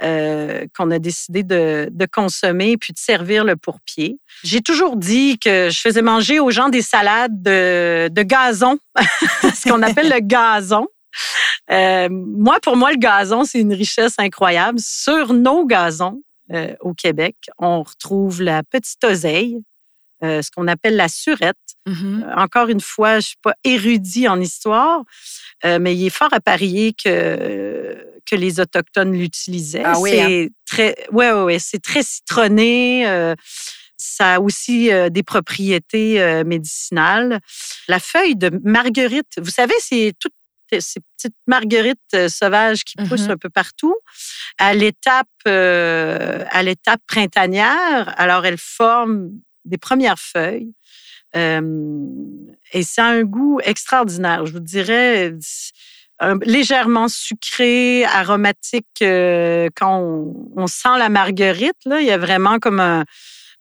qu'on 0.00 0.90
a 0.90 0.98
décidé 0.98 1.44
de, 1.44 1.88
de, 1.92 2.06
consommer 2.06 2.76
puis 2.76 2.92
de 2.92 2.98
servir 2.98 3.44
le 3.44 3.54
pourpier. 3.54 4.18
J'ai 4.42 4.60
toujours 4.60 4.96
dit 4.96 5.38
que 5.38 5.68
je 5.70 5.78
faisais 5.78 6.02
manger 6.02 6.40
aux 6.40 6.50
gens 6.50 6.70
des 6.70 6.82
salades 6.82 7.40
de, 7.40 8.08
de 8.10 8.22
gazon, 8.22 8.78
ce 9.42 9.68
qu'on 9.68 9.82
appelle 9.82 10.08
le 10.08 10.18
gazon. 10.18 10.88
Euh, 11.70 12.08
moi, 12.10 12.58
pour 12.60 12.76
moi, 12.76 12.92
le 12.92 12.98
gazon, 12.98 13.44
c'est 13.44 13.60
une 13.60 13.74
richesse 13.74 14.14
incroyable. 14.18 14.78
Sur 14.80 15.32
nos 15.32 15.64
gazons 15.66 16.22
euh, 16.52 16.74
au 16.80 16.94
Québec, 16.94 17.36
on 17.58 17.82
retrouve 17.82 18.42
la 18.42 18.62
petite 18.62 19.02
oseille, 19.04 19.58
euh, 20.24 20.42
ce 20.42 20.50
qu'on 20.50 20.68
appelle 20.68 20.96
la 20.96 21.08
surette. 21.08 21.56
Mm-hmm. 21.88 22.34
Encore 22.36 22.68
une 22.68 22.80
fois, 22.80 23.20
je 23.20 23.28
suis 23.28 23.36
pas 23.42 23.54
érudit 23.64 24.28
en 24.28 24.40
histoire, 24.40 25.02
mais 25.64 25.96
il 25.96 26.06
est 26.06 26.10
fort 26.10 26.32
à 26.32 26.40
parier 26.40 26.92
que 26.92 28.08
que 28.24 28.36
les 28.36 28.60
autochtones 28.60 29.14
l'utilisaient. 29.14 29.82
Ah 29.84 29.98
oui, 29.98 30.20
hein? 30.20 30.26
c'est 30.28 30.50
très, 30.64 30.96
ouais, 31.10 31.32
ouais, 31.32 31.58
c'est 31.58 31.82
très 31.82 32.04
citronné. 32.04 33.04
ça 33.96 34.34
a 34.34 34.40
aussi 34.40 34.90
des 35.10 35.22
propriétés 35.24 36.44
médicinales. 36.44 37.40
La 37.88 37.98
feuille 37.98 38.36
de 38.36 38.60
marguerite, 38.62 39.26
vous 39.38 39.50
savez, 39.50 39.74
c'est 39.80 40.12
toute 40.20 40.32
ces 40.80 41.00
petites 41.16 41.36
marguerites 41.46 42.28
sauvages 42.28 42.84
qui 42.84 42.94
poussent 43.08 43.26
Mhm. 43.26 43.32
un 43.32 43.36
peu 43.36 43.50
partout. 43.50 43.94
À 44.58 44.74
l'étape, 44.74 45.26
euh, 45.46 46.44
à 46.50 46.62
l'étape 46.62 47.00
printanière, 47.06 48.14
alors 48.16 48.44
elles 48.46 48.58
forment 48.58 49.30
des 49.64 49.78
premières 49.78 50.18
feuilles. 50.18 50.72
Euh, 51.36 51.60
et 52.72 52.82
ça 52.82 53.06
a 53.06 53.08
un 53.08 53.22
goût 53.22 53.60
extraordinaire. 53.64 54.44
Je 54.46 54.52
vous 54.52 54.60
dirais 54.60 55.32
légèrement 56.42 57.08
sucré, 57.08 58.04
aromatique. 58.04 58.86
euh, 59.02 59.68
quand 59.74 59.98
on, 59.98 60.52
on 60.56 60.66
sent 60.66 60.96
la 60.98 61.08
marguerite, 61.08 61.76
là, 61.84 62.00
il 62.00 62.06
y 62.06 62.10
a 62.12 62.18
vraiment 62.18 62.58
comme 62.60 62.78
un, 62.80 63.04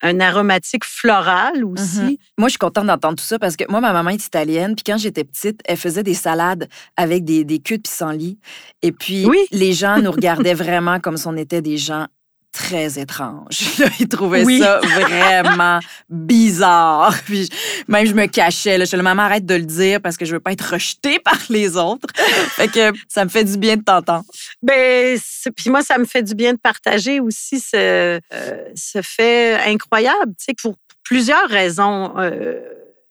un 0.01 0.19
aromatique 0.19 0.83
floral 0.85 1.63
aussi. 1.65 1.99
Mhm. 2.01 2.15
Moi, 2.37 2.47
je 2.47 2.51
suis 2.51 2.57
contente 2.57 2.87
d'entendre 2.87 3.15
tout 3.17 3.23
ça 3.23 3.39
parce 3.39 3.55
que 3.55 3.63
moi, 3.69 3.81
ma 3.81 3.93
maman 3.93 4.09
est 4.11 4.25
italienne. 4.25 4.75
Puis 4.75 4.83
quand 4.85 4.97
j'étais 4.97 5.23
petite, 5.23 5.61
elle 5.65 5.77
faisait 5.77 6.03
des 6.03 6.13
salades 6.13 6.67
avec 6.97 7.23
des, 7.23 7.43
des 7.43 7.59
queues 7.59 7.77
de 7.77 7.81
pissenlit. 7.83 8.39
Et 8.81 8.91
puis, 8.91 9.25
Oui. 9.25 9.39
les 9.51 9.73
gens 9.73 9.99
nous 10.01 10.11
regardaient 10.11 10.53
vraiment 10.53 10.99
comme 10.99 11.17
si 11.17 11.27
on 11.27 11.35
était 11.37 11.61
des 11.61 11.77
gens 11.77 12.07
très 12.51 12.99
étranges. 12.99 13.77
Là, 13.79 13.87
Ils 13.99 14.07
trouvaient 14.07 14.43
Oui. 14.43 14.59
ça 14.59 14.79
vraiment 14.79 15.79
bizarre. 16.09 17.13
Puis 17.25 17.45
je- 17.45 17.83
même 17.91 18.05
je 18.05 18.13
me 18.13 18.25
cachais. 18.27 18.77
Là. 18.77 18.85
Je 18.85 18.91
disais, 18.91 19.01
maman, 19.03 19.23
arrête 19.23 19.45
de 19.45 19.55
le 19.55 19.63
dire 19.63 20.01
parce 20.01 20.17
que 20.17 20.25
je 20.25 20.33
veux 20.33 20.39
pas 20.39 20.51
être 20.51 20.73
rejetée 20.73 21.19
par 21.23 21.37
les 21.49 21.77
autres. 21.77 22.07
fait 22.55 22.67
que 22.67 22.91
ça 23.07 23.23
me 23.25 23.29
fait 23.29 23.43
du 23.43 23.57
bien 23.57 23.77
de 23.77 23.83
t'entendre. 23.83 24.25
Ben, 24.61 25.17
puis 25.55 25.69
moi, 25.69 25.81
ça 25.81 25.97
me 25.97 26.05
fait 26.05 26.23
du 26.23 26.35
bien 26.35 26.53
de 26.53 26.59
partager 26.59 27.19
aussi 27.19 27.59
ce, 27.59 28.19
euh, 28.33 28.63
ce 28.75 29.01
fait 29.01 29.59
incroyable, 29.65 30.33
tu 30.37 30.45
sais, 30.45 30.53
pour 30.61 30.75
plusieurs 31.03 31.47
raisons. 31.49 32.13
Euh, 32.17 32.59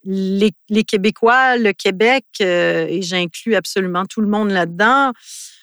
les, 0.05 0.53
les 0.69 0.85
Québécois, 0.85 1.57
le 1.57 1.73
Québec, 1.73 2.25
euh, 2.41 2.87
et 2.89 3.03
j'inclus 3.03 3.55
absolument 3.55 4.05
tout 4.07 4.21
le 4.21 4.29
monde 4.29 4.51
là-dedans, 4.51 5.13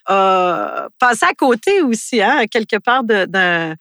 a 0.06 0.88
passé 1.00 1.26
à 1.26 1.34
côté 1.34 1.82
aussi, 1.82 2.21
hein, 2.21 2.45
quelque 2.50 2.78
part 2.78 3.04
d'un 3.04 3.76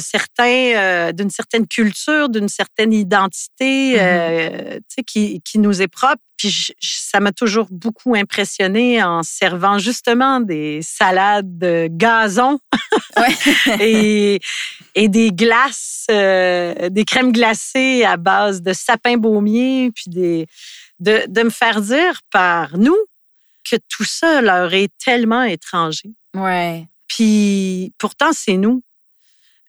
certain 0.00 0.44
euh, 0.48 1.12
d'une 1.12 1.30
certaine 1.30 1.66
culture 1.68 2.28
d'une 2.30 2.48
certaine 2.48 2.92
identité 2.92 3.92
Mhm. 3.92 3.98
euh, 4.00 4.74
tu 4.78 4.82
sais, 4.96 5.02
qui, 5.04 5.40
qui 5.44 5.58
nous 5.58 5.82
est 5.82 5.88
propre 5.88 6.22
puis 6.36 6.48
je- 6.48 6.72
ça 6.80 7.20
m'a 7.20 7.32
toujours 7.32 7.66
beaucoup 7.70 8.14
impressionné 8.14 9.02
en 9.02 9.22
servant 9.22 9.78
justement 9.78 10.40
des 10.40 10.80
salades 10.82 11.58
de 11.58 11.88
et, 13.80 14.40
et 14.94 15.08
des 15.08 15.30
glaces 15.32 16.06
euh, 16.10 16.88
des 16.88 17.04
crèmes 17.04 17.32
glacées 17.32 18.04
à 18.04 18.16
base 18.16 18.62
de 18.62 18.72
sapin 18.72 19.16
baumier 19.16 19.90
puis 19.94 20.04
des 20.08 20.46
de, 20.98 21.22
de 21.28 21.42
me 21.42 21.50
faire 21.50 21.80
dire 21.80 22.20
par 22.30 22.76
nous 22.76 22.96
que 23.70 23.76
tout 23.88 24.04
ça 24.04 24.40
leur 24.40 24.72
est 24.74 24.90
tellement 25.02 25.42
étranger 25.42 26.10
Ouais. 26.36 26.86
puis 27.08 27.92
pourtant, 27.98 28.32
c'est 28.32 28.56
nous. 28.56 28.82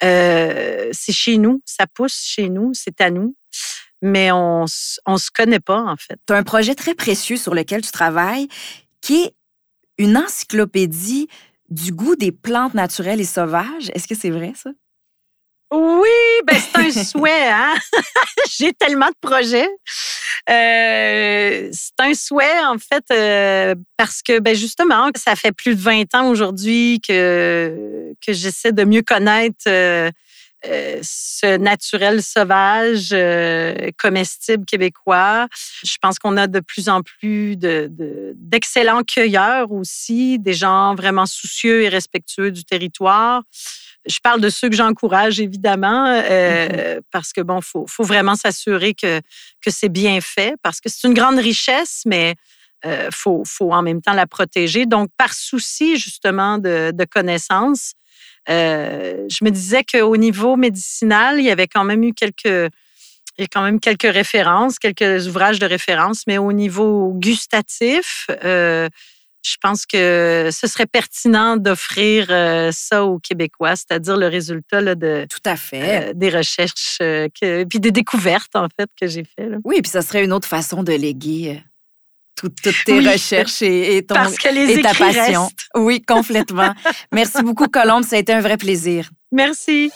Euh, 0.04 0.90
c'est 0.94 1.12
chez 1.14 1.38
nous, 1.38 1.62
ça 1.66 1.86
pousse 1.88 2.24
chez 2.24 2.50
nous, 2.50 2.72
c'est 2.74 3.02
à 3.02 3.10
nous. 3.12 3.36
Mais 4.02 4.32
on 4.32 4.66
on 5.06 5.18
se 5.18 5.30
connaît 5.32 5.60
pas, 5.60 5.82
en 5.84 5.96
fait. 5.96 6.18
Tu 6.28 6.34
as 6.34 6.38
un 6.38 6.44
projet 6.44 6.74
très 6.76 6.96
précieux 6.96 7.38
sur 7.38 7.54
lequel 7.54 7.82
tu 7.82 7.92
travailles 7.92 8.48
qui 9.02 9.24
est 9.24 9.34
une 9.98 10.18
encyclopédie 10.18 11.28
du 11.72 11.92
goût 11.92 12.16
des 12.16 12.32
plantes 12.32 12.76
naturelles 12.76 13.22
et 13.22 13.26
sauvages? 13.26 13.90
Est-ce 13.96 14.08
que 14.08 14.16
c'est 14.16 14.30
vrai, 14.30 14.54
ça? 14.56 14.70
Oui, 15.72 16.10
ben 16.46 16.58
c'est 16.60 16.80
un 16.80 16.92
souhait, 17.04 17.50
hein? 17.50 17.76
J'ai 18.52 18.74
tellement 18.74 19.08
de 19.08 19.16
projets. 19.22 19.70
Euh, 20.50 21.70
c'est 21.72 22.00
un 22.00 22.14
souhait, 22.14 22.60
en 22.66 22.78
fait, 22.78 23.06
euh, 23.12 23.76
parce 23.96 24.22
que, 24.22 24.40
ben 24.40 24.54
justement, 24.54 25.10
ça 25.16 25.36
fait 25.36 25.54
plus 25.54 25.76
de 25.76 25.82
20 25.82 26.14
ans 26.16 26.30
aujourd'hui 26.30 27.00
que, 27.00 28.14
que 28.26 28.34
j'essaie 28.34 28.74
de 28.74 28.84
mieux 28.84 29.02
connaître 29.02 29.64
euh, 29.68 30.12
euh, 30.68 31.00
ce 31.02 31.58
naturel 31.58 32.22
sauvage, 32.22 33.10
euh, 33.14 33.90
comestible 33.98 34.66
québécois. 34.66 35.48
Je 35.84 35.96
pense 36.02 36.20
qu'on 36.20 36.38
a 36.38 36.48
de 36.48 36.60
plus 36.60 36.88
en 36.90 37.02
plus 37.02 37.58
de- 37.58 37.88
de- 37.90 38.34
d'excellents 38.36 39.04
cueilleurs 39.04 39.72
aussi, 39.72 40.38
des 40.40 40.54
gens 40.54 40.94
vraiment 40.96 41.26
soucieux 41.26 41.84
et 41.84 41.90
respectueux 41.90 42.52
du 42.52 42.64
territoire. 42.64 43.44
Je 44.08 44.18
parle 44.24 44.42
de 44.42 44.50
ceux 44.50 44.70
que 44.70 44.76
j'encourage, 44.76 45.40
évidemment, 45.40 46.08
euh, 46.08 47.00
parce 47.12 47.34
que, 47.34 47.42
bon, 47.42 47.62
faut, 47.62 47.86
faut 47.88 48.04
vraiment 48.04 48.36
s'assurer 48.36 48.94
que, 48.96 49.20
que 49.64 49.70
c'est 49.70 49.90
bien 49.90 50.22
fait, 50.22 50.56
parce 50.64 50.80
que 50.82 50.90
c'est 50.90 51.08
une 51.08 51.14
grande 51.14 51.38
richesse, 51.38 52.02
mais 52.08 52.36
euh, 52.84 53.10
faut, 53.14 53.44
faut 53.46 53.72
en 53.72 53.84
même 53.84 54.02
temps 54.02 54.14
la 54.14 54.26
protéger. 54.26 54.88
Donc, 54.88 55.10
par 55.18 55.34
souci, 55.34 55.98
justement, 55.98 56.58
de, 56.58 56.92
de 56.92 57.06
connaissances, 57.06 57.94
euh, 58.50 59.28
je 59.30 59.44
me 59.46 59.50
disais 59.52 59.84
qu'au 59.84 60.18
niveau 60.18 60.56
médicinal, 60.56 61.40
il 61.40 61.46
y 61.46 61.52
avait 61.52 61.68
quand 61.68 61.84
même 61.84 62.04
eu 62.04 62.14
quelques, 62.14 62.46
il 62.46 63.42
y 63.42 63.44
a 63.44 63.48
quand 63.48 63.64
même 63.64 63.80
quelques 63.80 64.12
références, 64.12 64.80
quelques 64.80 65.28
ouvrages 65.28 65.60
de 65.60 65.66
référence, 65.66 66.24
mais 66.28 66.38
au 66.38 66.52
niveau 66.52 67.14
gustatif, 67.16 68.28
euh, 68.44 68.90
je 69.44 69.56
pense 69.60 69.86
que 69.86 70.50
ce 70.52 70.68
serait 70.68 70.86
pertinent 70.86 71.58
d'offrir 71.58 72.28
euh, 72.30 72.70
ça 72.72 73.06
aux 73.06 73.18
Québécois, 73.20 73.76
c'est-à-dire 73.76 74.18
le 74.18 74.28
résultat 74.28 74.82
là, 74.82 74.94
de, 74.96 75.26
Tout 75.30 75.40
à 75.50 75.56
fait. 75.56 76.10
euh, 76.10 76.14
des 76.14 76.30
recherches, 76.30 76.98
euh, 77.02 77.28
que, 77.40 77.64
puis 77.64 77.80
des 77.80 77.92
découvertes, 77.92 78.56
en 78.56 78.68
fait, 78.80 78.90
que 79.00 79.08
j'ai 79.08 79.24
fait. 79.24 79.50
là. 79.50 79.58
Oui, 79.64 79.82
puis 79.82 79.90
ça 79.90 80.02
serait 80.04 80.24
une 80.24 80.34
autre 80.34 80.48
façon 80.48 80.84
de 80.84 80.94
léguer 80.94 81.62
tout- 82.36 82.50
toutes 82.64 82.76
tes 82.86 82.98
Oui. 83.00 83.08
recherches 83.08 83.62
et, 83.62 83.98
et 83.98 84.04
ton, 84.04 84.16
Parce 84.16 84.36
que 84.38 84.50
les 84.54 84.72
et 84.74 84.82
ta 84.82 84.94
passion. 84.94 85.44
restent. 85.46 85.68
Oui, 85.76 86.02
complètement. 86.02 86.74
Merci 87.12 87.42
beaucoup, 87.44 87.68
Colombe. 87.68 88.04
Ça 88.04 88.16
a 88.16 88.20
été 88.20 88.34
un 88.34 88.42
vrai 88.42 88.58
plaisir. 88.58 89.10
Merci. 89.32 89.92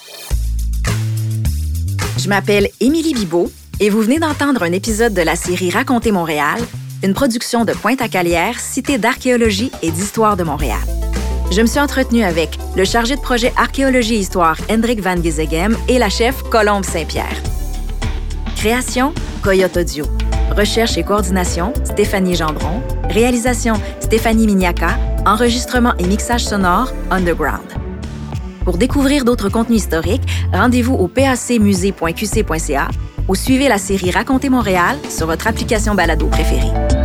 Je 2.17 2.30
m'appelle 2.30 2.69
Émilie 2.80 3.13
Bibeau 3.13 3.52
et 3.80 3.89
vous 3.89 4.02
venez 4.02 4.19
d'entendre 4.19 4.63
un 4.63 4.71
épisode 4.71 5.13
de 5.13 5.21
la 5.21 5.36
série 5.36 5.69
Raconter 5.69 6.12
Montréal, 6.12 6.60
une 7.04 7.13
production 7.13 7.65
de 7.65 7.74
Pointe-à-Calière, 7.74 8.60
Cité 8.60 8.98
d'archéologie 8.98 9.71
et 9.82 9.91
d'histoire 9.91 10.38
de 10.38 10.43
Montréal. 10.43 10.80
Je 11.52 11.62
me 11.62 11.67
suis 11.67 11.80
entretenue 11.80 12.24
avec 12.24 12.58
le 12.76 12.86
chargé 12.86 13.15
de 13.15 13.21
projet 13.21 13.54
archéologie 13.58 14.15
et 14.15 14.19
histoire 14.19 14.58
Hendrik 14.71 15.02
Van 15.02 15.21
Gisegem 15.21 15.78
et 15.88 16.00
la 16.00 16.10
chef 16.10 16.41
Colombe 16.43 16.86
Saint-Pierre. 16.86 17.36
Création 18.56 19.13
Coyote 19.43 19.78
Audio. 19.78 20.06
Recherche 20.52 20.98
et 20.98 21.04
coordination 21.04 21.74
Stéphanie 21.84 22.36
Gendron. 22.36 22.82
Réalisation 23.10 23.76
Stéphanie 24.00 24.46
Miniaca. 24.46 24.98
Enregistrement 25.26 25.94
et 26.00 26.06
mixage 26.06 26.46
sonore 26.46 26.92
Underground. 27.12 27.66
Pour 28.64 28.78
découvrir 28.78 29.26
d'autres 29.26 29.50
contenus 29.50 29.82
historiques, 29.82 30.24
rendez-vous 30.52 30.96
au 30.96 31.08
pacmusée.qc.ca 31.08 32.88
ou 33.28 33.36
suivez 33.36 33.68
la 33.68 33.78
série 33.78 34.12
Raconter 34.12 34.50
Montréal 34.50 34.98
sur 35.10 35.28
votre 35.28 35.48
application 35.48 35.96
balado 35.96 36.28
préférée. 36.28 37.05